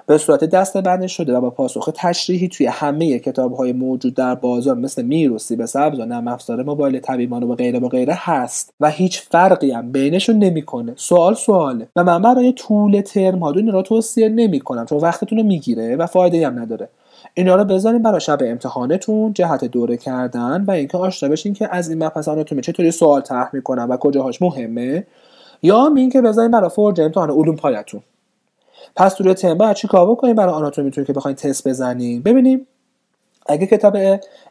به 0.05 0.17
صورت 0.17 0.43
دسته 0.43 0.81
بندی 0.81 1.09
شده 1.09 1.37
و 1.37 1.41
با 1.41 1.49
پاسخ 1.49 1.89
تشریحی 1.95 2.47
توی 2.47 2.65
همه 2.65 3.19
کتاب 3.19 3.53
های 3.53 3.73
موجود 3.73 4.13
در 4.13 4.35
بازار 4.35 4.75
مثل 4.75 5.01
میروسی 5.01 5.55
به 5.55 5.65
سبز 5.65 5.99
و 5.99 6.05
نرم 6.05 6.27
افزار 6.27 6.63
موبایل 6.63 6.99
طبیبان 6.99 7.43
و 7.43 7.55
غیره 7.55 7.79
و 7.79 7.87
غیره 7.87 8.13
هست 8.17 8.73
و 8.79 8.89
هیچ 8.89 9.21
فرقی 9.21 9.71
هم 9.71 9.91
بینشون 9.91 10.35
نمی‌کنه. 10.35 10.93
سوال 10.95 11.33
سواله 11.33 11.87
و 11.95 12.03
من 12.03 12.21
برای 12.21 12.53
طول 12.53 13.01
ترم 13.01 13.39
ها 13.39 13.51
را 13.51 13.81
توصیه 13.81 14.29
نمی‌کنم 14.29 14.85
چون 14.85 14.97
وقتتون 14.97 15.37
رو 15.37 15.43
می‌گیره 15.43 15.95
و 15.95 16.05
فایده 16.05 16.47
هم 16.47 16.59
نداره. 16.59 16.89
اینا 17.37 17.55
رو 17.55 17.63
بذاریم 17.63 18.01
برای 18.01 18.19
شب 18.19 18.37
امتحانتون 18.41 19.33
جهت 19.33 19.65
دوره 19.65 19.97
کردن 19.97 20.63
و 20.67 20.71
اینکه 20.71 20.97
آشنا 20.97 21.29
بشین 21.29 21.53
که 21.53 21.75
از 21.75 21.89
این 21.89 22.03
مبحث 22.03 22.29
چطوری 22.61 22.91
سوال 22.91 23.21
طرح 23.21 23.49
می‌کنن 23.53 23.83
و 23.83 23.97
کجاهاش 23.97 24.41
مهمه 24.41 25.07
یا 25.61 25.93
این 25.95 26.09
که 26.09 26.21
بذاریم 26.21 26.51
برای 26.51 26.69
فرج 26.69 27.01
امتحان 27.01 27.29
علوم 27.29 27.55
پایتون 27.55 28.01
پس 28.95 29.13
توی 29.13 29.33
ترم 29.33 29.57
باید 29.57 29.75
چی 29.75 29.87
کار 29.87 30.11
بکنیم 30.11 30.35
برای 30.35 30.53
آناتومیتون 30.53 31.03
که 31.03 31.13
بخواین 31.13 31.35
تست 31.35 31.67
بزنیم. 31.67 32.21
ببینیم 32.21 32.67
اگه 33.45 33.65
کتاب 33.65 33.97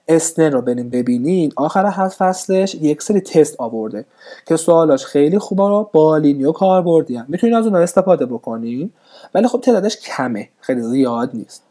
اسنر 0.09 0.51
رو 0.51 0.63
بریم 0.63 0.91
ببینین 0.91 1.53
آخر 1.57 1.87
هر 1.87 2.09
فصلش 2.09 2.75
یک 2.75 3.03
سری 3.03 3.21
تست 3.21 3.61
آورده 3.61 4.05
که 4.47 4.57
سوالاش 4.57 5.05
خیلی 5.05 5.39
خوبه 5.39 5.69
رو 5.69 5.91
بالینی 5.93 6.45
و 6.45 6.53
کاربردی 6.53 7.17
هم. 7.17 7.25
می‌تونین 7.29 7.57
از 7.57 7.67
اونها 7.67 7.81
استفاده 7.81 8.27
بکنین 8.27 8.91
ولی 9.35 9.49
خب 9.49 9.61
تعدادش 9.61 9.97
کمه. 9.97 10.49
خیلی 10.61 10.83
زیاد 10.83 11.31
نیست. 11.35 11.66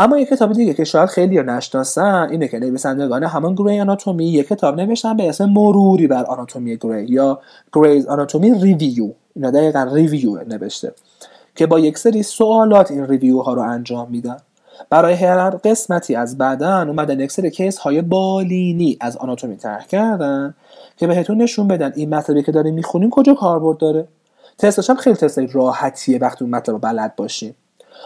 اما 0.00 0.18
یک 0.18 0.28
کتاب 0.28 0.52
دیگه 0.52 0.74
که 0.74 0.84
شاید 0.84 1.08
خیلی 1.08 1.42
نشناسن 1.42 2.28
اینه 2.30 2.48
که 2.48 2.58
نویسندگان 2.58 3.24
همان 3.24 3.54
Gray 3.54 3.80
Anatomy 3.80 4.24
یک 4.24 4.48
کتاب 4.48 4.80
نوشتن 4.80 5.16
به 5.16 5.28
اسم 5.28 5.44
مروری 5.44 6.06
بر 6.06 6.24
آناتومی 6.24 6.76
گری 6.76 7.04
یا 7.04 7.40
Gray's 7.72 8.06
Anatomy 8.06 8.54
Review 8.54 9.10
اینا 9.36 9.50
دقیقا 9.50 9.88
review 9.94 10.44
نوشته 10.44 10.92
که 11.54 11.66
با 11.66 11.78
یک 11.78 11.98
سری 11.98 12.22
سوالات 12.22 12.90
این 12.90 13.06
review 13.06 13.40
ها 13.40 13.54
رو 13.54 13.62
انجام 13.62 14.10
میدن. 14.10 14.36
برای 14.90 15.14
هر 15.14 15.50
قسمتی 15.50 16.14
از 16.14 16.38
بدن 16.38 16.88
اومدن 16.88 17.20
یک 17.20 17.32
سری 17.32 17.50
case 17.50 17.78
های 17.78 18.02
بالینی 18.02 18.98
از 19.00 19.16
آناتومی 19.16 19.56
طرح 19.56 19.86
کردن 19.86 20.54
که 20.96 21.06
بهتون 21.06 21.42
نشون 21.42 21.68
بدن 21.68 21.92
این 21.96 22.14
مطلبی 22.14 22.42
که 22.42 22.52
داریم 22.52 22.74
می‌خونیم 22.74 23.10
کجا 23.10 23.34
کاربرد 23.34 23.78
داره. 23.78 24.08
تستش 24.58 24.90
هم 24.90 24.96
خیلی 24.96 25.16
تست 25.16 25.38
راحتیه 25.38 26.18
وقتی 26.18 26.44
اون 26.44 26.54
مطلب 26.54 26.80
بلد 26.80 27.16
باشیم. 27.16 27.54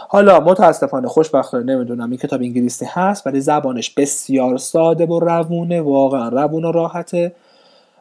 حالا 0.08 0.40
متاسفانه 0.40 1.08
خوشبختانه 1.08 1.64
نمی‌دونم 1.64 2.10
این 2.10 2.18
کتاب 2.18 2.40
انگلیسی 2.40 2.86
هست 2.88 3.26
ولی 3.26 3.40
زبانش 3.40 3.90
بسیار 3.90 4.58
ساده 4.58 5.06
و 5.06 5.20
روونه 5.20 5.80
واقعا 5.80 6.28
روون 6.28 6.64
و 6.64 6.72
راحته. 6.72 7.32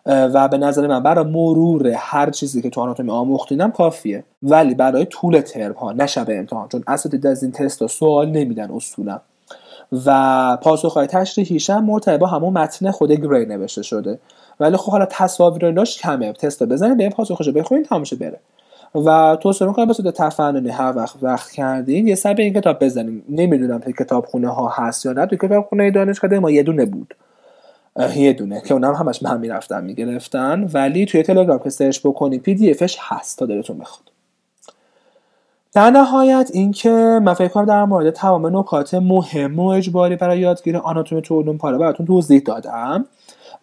و 0.05 0.47
به 0.47 0.57
نظر 0.57 0.87
من 0.87 1.03
برای 1.03 1.25
مرور 1.25 1.87
هر 1.87 2.29
چیزی 2.29 2.61
که 2.61 2.69
تو 2.69 2.81
آناتومی 2.81 3.11
آموختینم 3.11 3.71
کافیه. 3.71 4.23
ولی 4.43 4.75
برای 4.75 5.05
طول 5.05 5.41
ترم 5.41 5.73
ها 5.73 5.91
نه 5.91 6.07
شب 6.07 6.25
امتحان 6.29 6.67
چون 6.69 6.83
اساتید 6.87 7.27
از 7.27 7.43
این 7.43 7.51
تست 7.51 7.87
سوال 7.87 8.29
نمیدن 8.29 8.71
اصولا. 8.71 9.19
و 10.05 10.57
پاسخ 10.61 10.93
های 10.93 11.07
تشریحیش 11.07 11.69
هم 11.69 11.99
با 12.19 12.27
همون 12.27 12.53
متن 12.53 12.91
خود 12.91 13.11
گری 13.11 13.45
نوشته 13.45 13.83
شده. 13.83 14.19
ولی 14.59 14.77
خب 14.77 14.91
حالا 14.91 15.05
تصاویر 15.05 15.83
کمه. 15.83 16.33
تست 16.33 16.63
بزنید 16.63 16.97
به 16.97 17.09
پاسخش 17.09 17.49
بخونید 17.49 17.85
تمامش 17.85 18.13
بره. 18.13 18.39
و 18.95 19.37
توصیه 19.41 19.67
می‌کنم 19.67 19.85
به 19.85 19.93
صورت 19.93 20.15
تفننی 20.17 20.69
هر 20.69 20.93
وقت 20.95 21.15
وقت 21.21 21.51
کردین 21.51 22.07
یه 22.07 22.15
سر 22.15 22.33
به 22.33 22.43
این 22.43 22.53
کتاب 22.53 22.79
بزنین. 22.79 23.23
نمی‌دونم 23.29 23.79
که 23.79 23.93
کتاب 23.93 24.25
خونه 24.25 24.47
ها 24.47 24.67
هست 24.67 25.05
یا 25.05 25.13
نه. 25.13 25.25
تو 25.25 25.35
کتاب 25.35 25.65
خونه 25.65 25.91
دانشگاه 25.91 26.39
ما 26.39 26.51
یه 26.51 26.63
دونه 26.63 26.85
بود. 26.85 27.15
یه 28.15 28.33
دونه 28.33 28.61
که 28.61 28.73
اونم 28.73 28.93
همش 28.93 29.23
من 29.23 29.39
می‌رفتم 29.39 29.83
می‌گرفتن. 29.83 30.69
ولی 30.73 31.05
توی 31.05 31.23
تلگرام 31.23 31.59
که 31.59 31.69
سرچ 31.69 31.99
بکنی 31.99 32.39
پی 32.39 32.55
دی 32.55 32.71
افش 32.71 32.97
هست 33.01 33.39
تا 33.39 33.45
دلتون 33.45 33.77
بخواد. 33.77 34.11
در 35.73 35.89
نهایت 35.89 36.51
اینکه 36.53 37.19
من 37.23 37.33
فکر 37.33 37.63
در 37.63 37.85
مورد 37.85 38.09
تمام 38.09 38.57
نکات 38.57 38.93
مهم 38.93 39.59
و 39.59 39.67
اجباری 39.67 40.15
برای 40.15 40.39
یادگیری 40.39 40.77
آناتومی 40.77 41.21
تو 41.21 41.41
علوم 41.41 41.57
پاره 41.57 41.77
براتون 41.77 42.05
توضیح 42.05 42.41
دادم. 42.45 43.05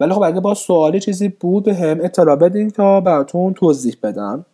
ولی 0.01 0.13
خب 0.13 0.23
اگه 0.23 0.41
با 0.41 0.55
سوالی 0.55 1.01
چیزی 1.01 1.29
بود 1.29 1.65
به 1.65 1.75
هم 1.75 1.99
اطلاع 2.03 2.37
بدین 2.37 2.71
تا 2.71 3.01
براتون 3.01 3.55
توضیح 3.55 3.97
بدم. 4.03 4.45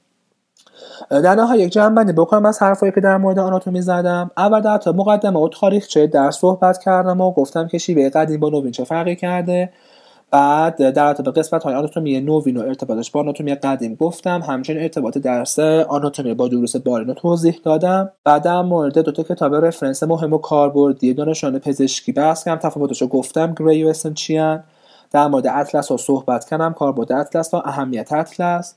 در 1.11 1.35
نهایت 1.35 1.61
یک 1.67 1.73
جمع 1.73 2.13
بکنم. 2.13 2.47
از 2.47 2.63
حرفایی 2.63 2.93
که 2.93 3.01
در 3.01 3.17
مورد 3.17 3.39
آناتومی 3.39 3.81
زدم 3.81 4.31
اول 4.37 4.61
در 4.61 4.79
تا 4.79 4.93
مقدمه 4.93 5.41
و 5.41 5.49
تاریخچه 5.49 6.07
در 6.07 6.31
صحبت 6.31 6.79
کردم 6.79 7.21
و 7.21 7.33
گفتم 7.33 7.69
که 7.69 7.79
شیوه 7.79 8.09
قدیم 8.09 8.41
با 8.41 8.49
نوین 8.49 8.73
چه 8.73 8.85
فرقی 8.85 9.17
کرده. 9.17 9.71
بعد 10.31 10.91
در 10.91 11.15
به 11.15 11.31
قسمت 11.31 11.63
های 11.63 11.75
آناتومی 11.75 12.21
نوین 12.21 12.57
و 12.57 12.61
ارتباطش 12.61 13.11
با 13.11 13.21
آناتومی 13.21 13.55
قدیم 13.55 13.95
گفتم. 13.95 14.41
همچنین 14.41 14.83
ارتباط 14.83 15.19
درس 15.19 15.59
آناتومی 15.89 16.35
با 16.35 16.49
دروس 16.49 16.77
بارین 16.77 17.09
رو 17.09 17.15
توضیح 17.15 17.61
دادم. 17.65 18.11
بعد 18.25 18.43
در 18.43 18.63
مورد 18.63 18.99
دو 18.99 19.13
تا 19.13 19.23
کتاب 19.23 19.55
رفرنس 19.55 20.03
مهم 20.03 20.33
و 20.33 20.39
کاربردی 20.39 21.15
دانشان 21.15 21.59
پزشکی 21.59 22.13
بحث 22.13 22.45
کردم. 22.45 22.69
تفاوتش 22.69 23.03
رو 23.03 23.09
گفتم 23.09 23.55
گری 23.59 23.85
و 23.85 23.93
چیان 23.93 24.65
در 25.11 25.27
مورد 25.27 25.47
اطلس 25.47 25.91
رو 25.91 25.97
صحبت 25.97 26.45
کردم. 26.45 26.73
کاربرد 26.73 27.13
اطلس 27.13 27.55
و 27.55 27.63
اهمیت 27.65 28.13
اطلس. 28.13 28.75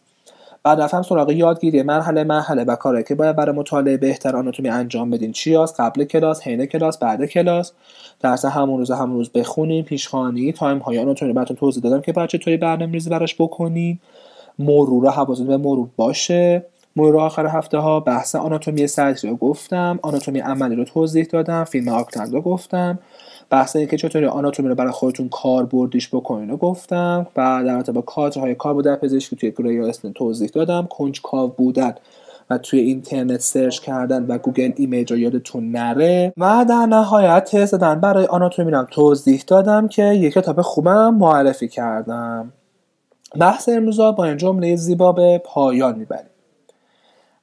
بعد 0.68 0.82
رفتم 0.82 1.02
سراغ 1.02 1.32
یادگیری 1.32 1.84
مرحله 1.84 2.24
مرحله 2.24 2.64
و 2.64 2.76
کاری 2.76 3.04
که 3.04 3.16
باید 3.16 3.36
برای 3.36 3.56
مطالعه 3.56 3.98
بهتر 3.98 4.36
آناتومی 4.36 4.70
انجام 4.70 5.10
بدین. 5.10 5.32
چی 5.32 5.56
هست؟ 5.56 5.82
قبل 5.82 6.04
کلاس 6.04 6.42
حین 6.42 6.66
کلاس 6.66 6.98
بعد 6.98 7.26
کلاس. 7.26 7.72
درس 8.20 8.46
همون 8.46 8.78
روز 8.80 8.92
همون 8.92 9.18
روز 9.18 9.30
بخونیم 9.30 9.84
پیشخوانی 9.84 10.52
تایم 10.52 10.78
های 10.78 11.00
آناتومی 11.00 11.34
براتون 11.34 11.58
توضیح 11.58 11.84
دادم 11.84 12.02
که 12.02 12.14
بعد 12.14 12.30
چطوری 12.30 12.58
برنامه‌ریزی 12.58 13.10
براش 13.10 13.36
بکنین. 13.40 14.00
مرور 14.60 15.10
حواستون 15.10 15.48
به 15.48 15.58
مرور 15.58 15.90
باشه. 15.96 16.66
مرور 16.96 17.18
آخر 17.18 17.46
هفته 17.46 17.78
ها 17.78 18.00
بحث 18.00 18.36
آناتومی 18.36 18.88
سطحی 18.88 19.30
رو 19.30 19.36
گفتم. 19.36 20.00
آناتومی 20.02 20.40
عملی 20.40 20.76
رو 20.76 20.84
توضیح 20.84 21.26
دادم. 21.26 21.64
فیلم 21.64 21.88
Acland 21.88 22.34
رو 22.34 22.42
گفتم. 22.42 23.00
بحث 23.50 23.76
اینکه 23.76 23.98
چطوری 23.98 24.26
آناتومی 24.26 24.70
رو 24.70 24.76
برای 24.76 24.92
خودتون 24.92 25.30
کاربردیش 25.30 26.10
بکنین. 26.10 26.50
رو 26.50 26.58
گفتم 26.58 27.28
و 27.36 27.64
در 27.66 27.92
با 27.92 28.02
کادرهای 28.02 28.56
کاربرد 28.56 28.96
پزشکی 28.96 29.36
توی 29.36 29.54
گریا 29.58 29.92
توضیح 29.92 30.50
دادم 30.54 30.88
کنجکاو 30.92 31.50
بودن 31.50 31.96
و 32.50 32.58
توی 32.58 32.80
اینترنت 32.80 33.42
search 33.42 33.80
کردن 33.80 34.26
و 34.26 34.38
Google 34.38 34.72
Image 34.76 35.12
رو 35.12 35.18
یادتون 35.18 35.72
نره. 35.72 36.34
و 36.38 36.66
در 36.70 36.86
نهایت 36.86 37.56
تست 37.56 37.72
دادن. 37.72 38.00
برای 38.00 38.26
آناتومی 38.26 38.74
هم 38.74 38.88
توضیح 38.92 39.44
دادم 39.48 39.88
که 39.88 40.04
یک 40.04 40.34
کتاب 40.34 40.62
خوبم 40.62 41.16
معرفی 41.16 41.68
کردم. 41.68 42.54
بحث 43.40 43.70
امروز 43.70 44.00
با 44.00 44.26
این 44.26 44.38
جمله 44.38 44.76
زیبا 44.76 45.12
به 45.12 45.42
پایان 45.46 45.98
می‌بریم. 46.00 46.30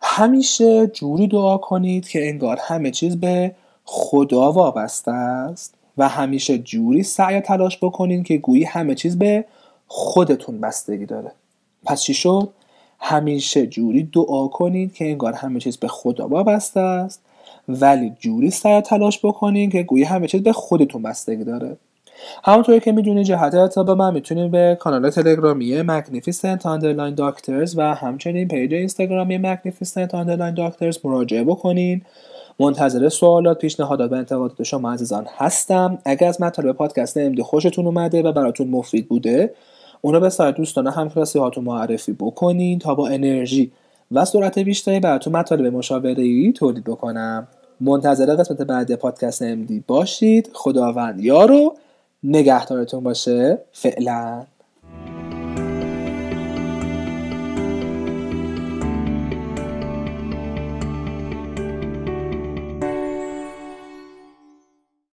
همیشه 0.01 0.87
جوری 0.87 1.29
دعا 1.29 1.57
کنید 1.57 2.09
که 2.09 2.29
انگار 2.29 2.59
همه 2.61 2.91
چیز 2.91 3.21
به 3.21 3.55
خدا 3.85 4.53
وابسته 4.53 5.13
است. 5.13 5.75
و 5.99 6.09
همیشه 6.09 6.59
جوری 6.59 7.03
سعی 7.03 7.41
تلاش 7.41 7.79
بکنین 7.83 8.23
که 8.23 8.37
گویی 8.37 8.65
همه 8.65 8.95
چیز 8.95 9.19
به 9.19 9.45
خودتون 9.87 10.61
بستگی 10.61 11.07
داره. 11.07 11.33
پس 11.85 12.03
چی 12.03 12.15
شد؟ 12.15 12.49
همیشه 13.01 13.67
جوری 13.67 14.03
دعا 14.03 14.49
کنید 14.49 14.95
که 14.95 15.05
انگار 15.05 15.33
همه 15.33 15.61
چیز 15.61 15.77
به 15.77 15.89
خدا 15.89 16.29
وابسته 16.29 16.81
است 16.81 17.21
ولی 17.69 18.13
جوری 18.21 18.51
سعی 18.51 18.81
تلاش 18.81 19.19
بکنید 19.25 19.73
که 19.73 19.83
گویی 19.83 20.05
همه 20.05 20.27
چیز 20.27 20.43
به 20.43 20.53
خودتون 20.53 21.03
بستگی 21.03 21.45
داره. 21.45 21.77
همونطوری 22.45 22.81
که 22.81 22.93
می‌دونید 22.93 23.27
جهت 23.27 23.79
به 23.79 23.95
من 23.95 24.15
می‌تونید 24.15 24.51
به 24.51 24.77
کانال 24.81 25.11
تلگرامی 25.11 25.83
magnificent 25.83 26.67
underline 26.67 27.15
doctors 27.15 27.79
و 27.79 27.95
همچنین 27.95 28.49
پیج 28.49 28.75
اینستاگرامی 28.75 29.39
magnificent 29.39 30.15
underline 30.15 30.55
doctors 30.55 30.99
مراجعه 31.05 31.45
بکنین. 31.45 32.03
منتظر 32.61 33.09
سوالات 33.09 33.59
پیشنهادات 33.59 34.13
و 34.13 34.15
انتقادات 34.15 34.63
شما 34.63 34.93
عزیزان 34.93 35.27
هستم. 35.37 35.99
اگر 36.05 36.29
از 36.29 36.41
مطالب 36.41 36.73
پادکست 36.73 37.17
امدی 37.17 37.43
خوشتون 37.43 37.87
اومده 37.87 38.23
و 38.23 38.33
براتون 38.33 38.69
مفید 38.69 39.09
بوده 39.09 39.55
اونو 40.01 40.21
به 40.21 40.31
سایت 40.31 40.55
دوستان 40.55 40.87
همکلاسی 40.87 41.39
هاتون 41.39 41.65
معرفی 41.65 42.13
بکنین 42.13 42.79
تا 42.79 42.95
با 42.95 43.09
انرژی 43.09 43.73
و 44.13 44.25
سرعت 44.25 44.59
بیشتری 44.59 45.01
براتون 45.01 45.37
مطالب 45.37 45.75
مشاوره 45.75 46.23
ای 46.23 46.53
تولید 46.53 46.85
بکنم. 46.85 47.49
منتظر 47.81 48.37
قسمت 48.37 48.63
بعد 48.63 48.95
پادکست 48.95 49.43
امدی 49.43 49.85
باشید. 49.87 50.51
خداوند 50.53 51.21
یارو 51.21 51.75
نگهدارتون 52.23 53.05
باشه. 53.05 53.59
فعلا. 53.73 54.43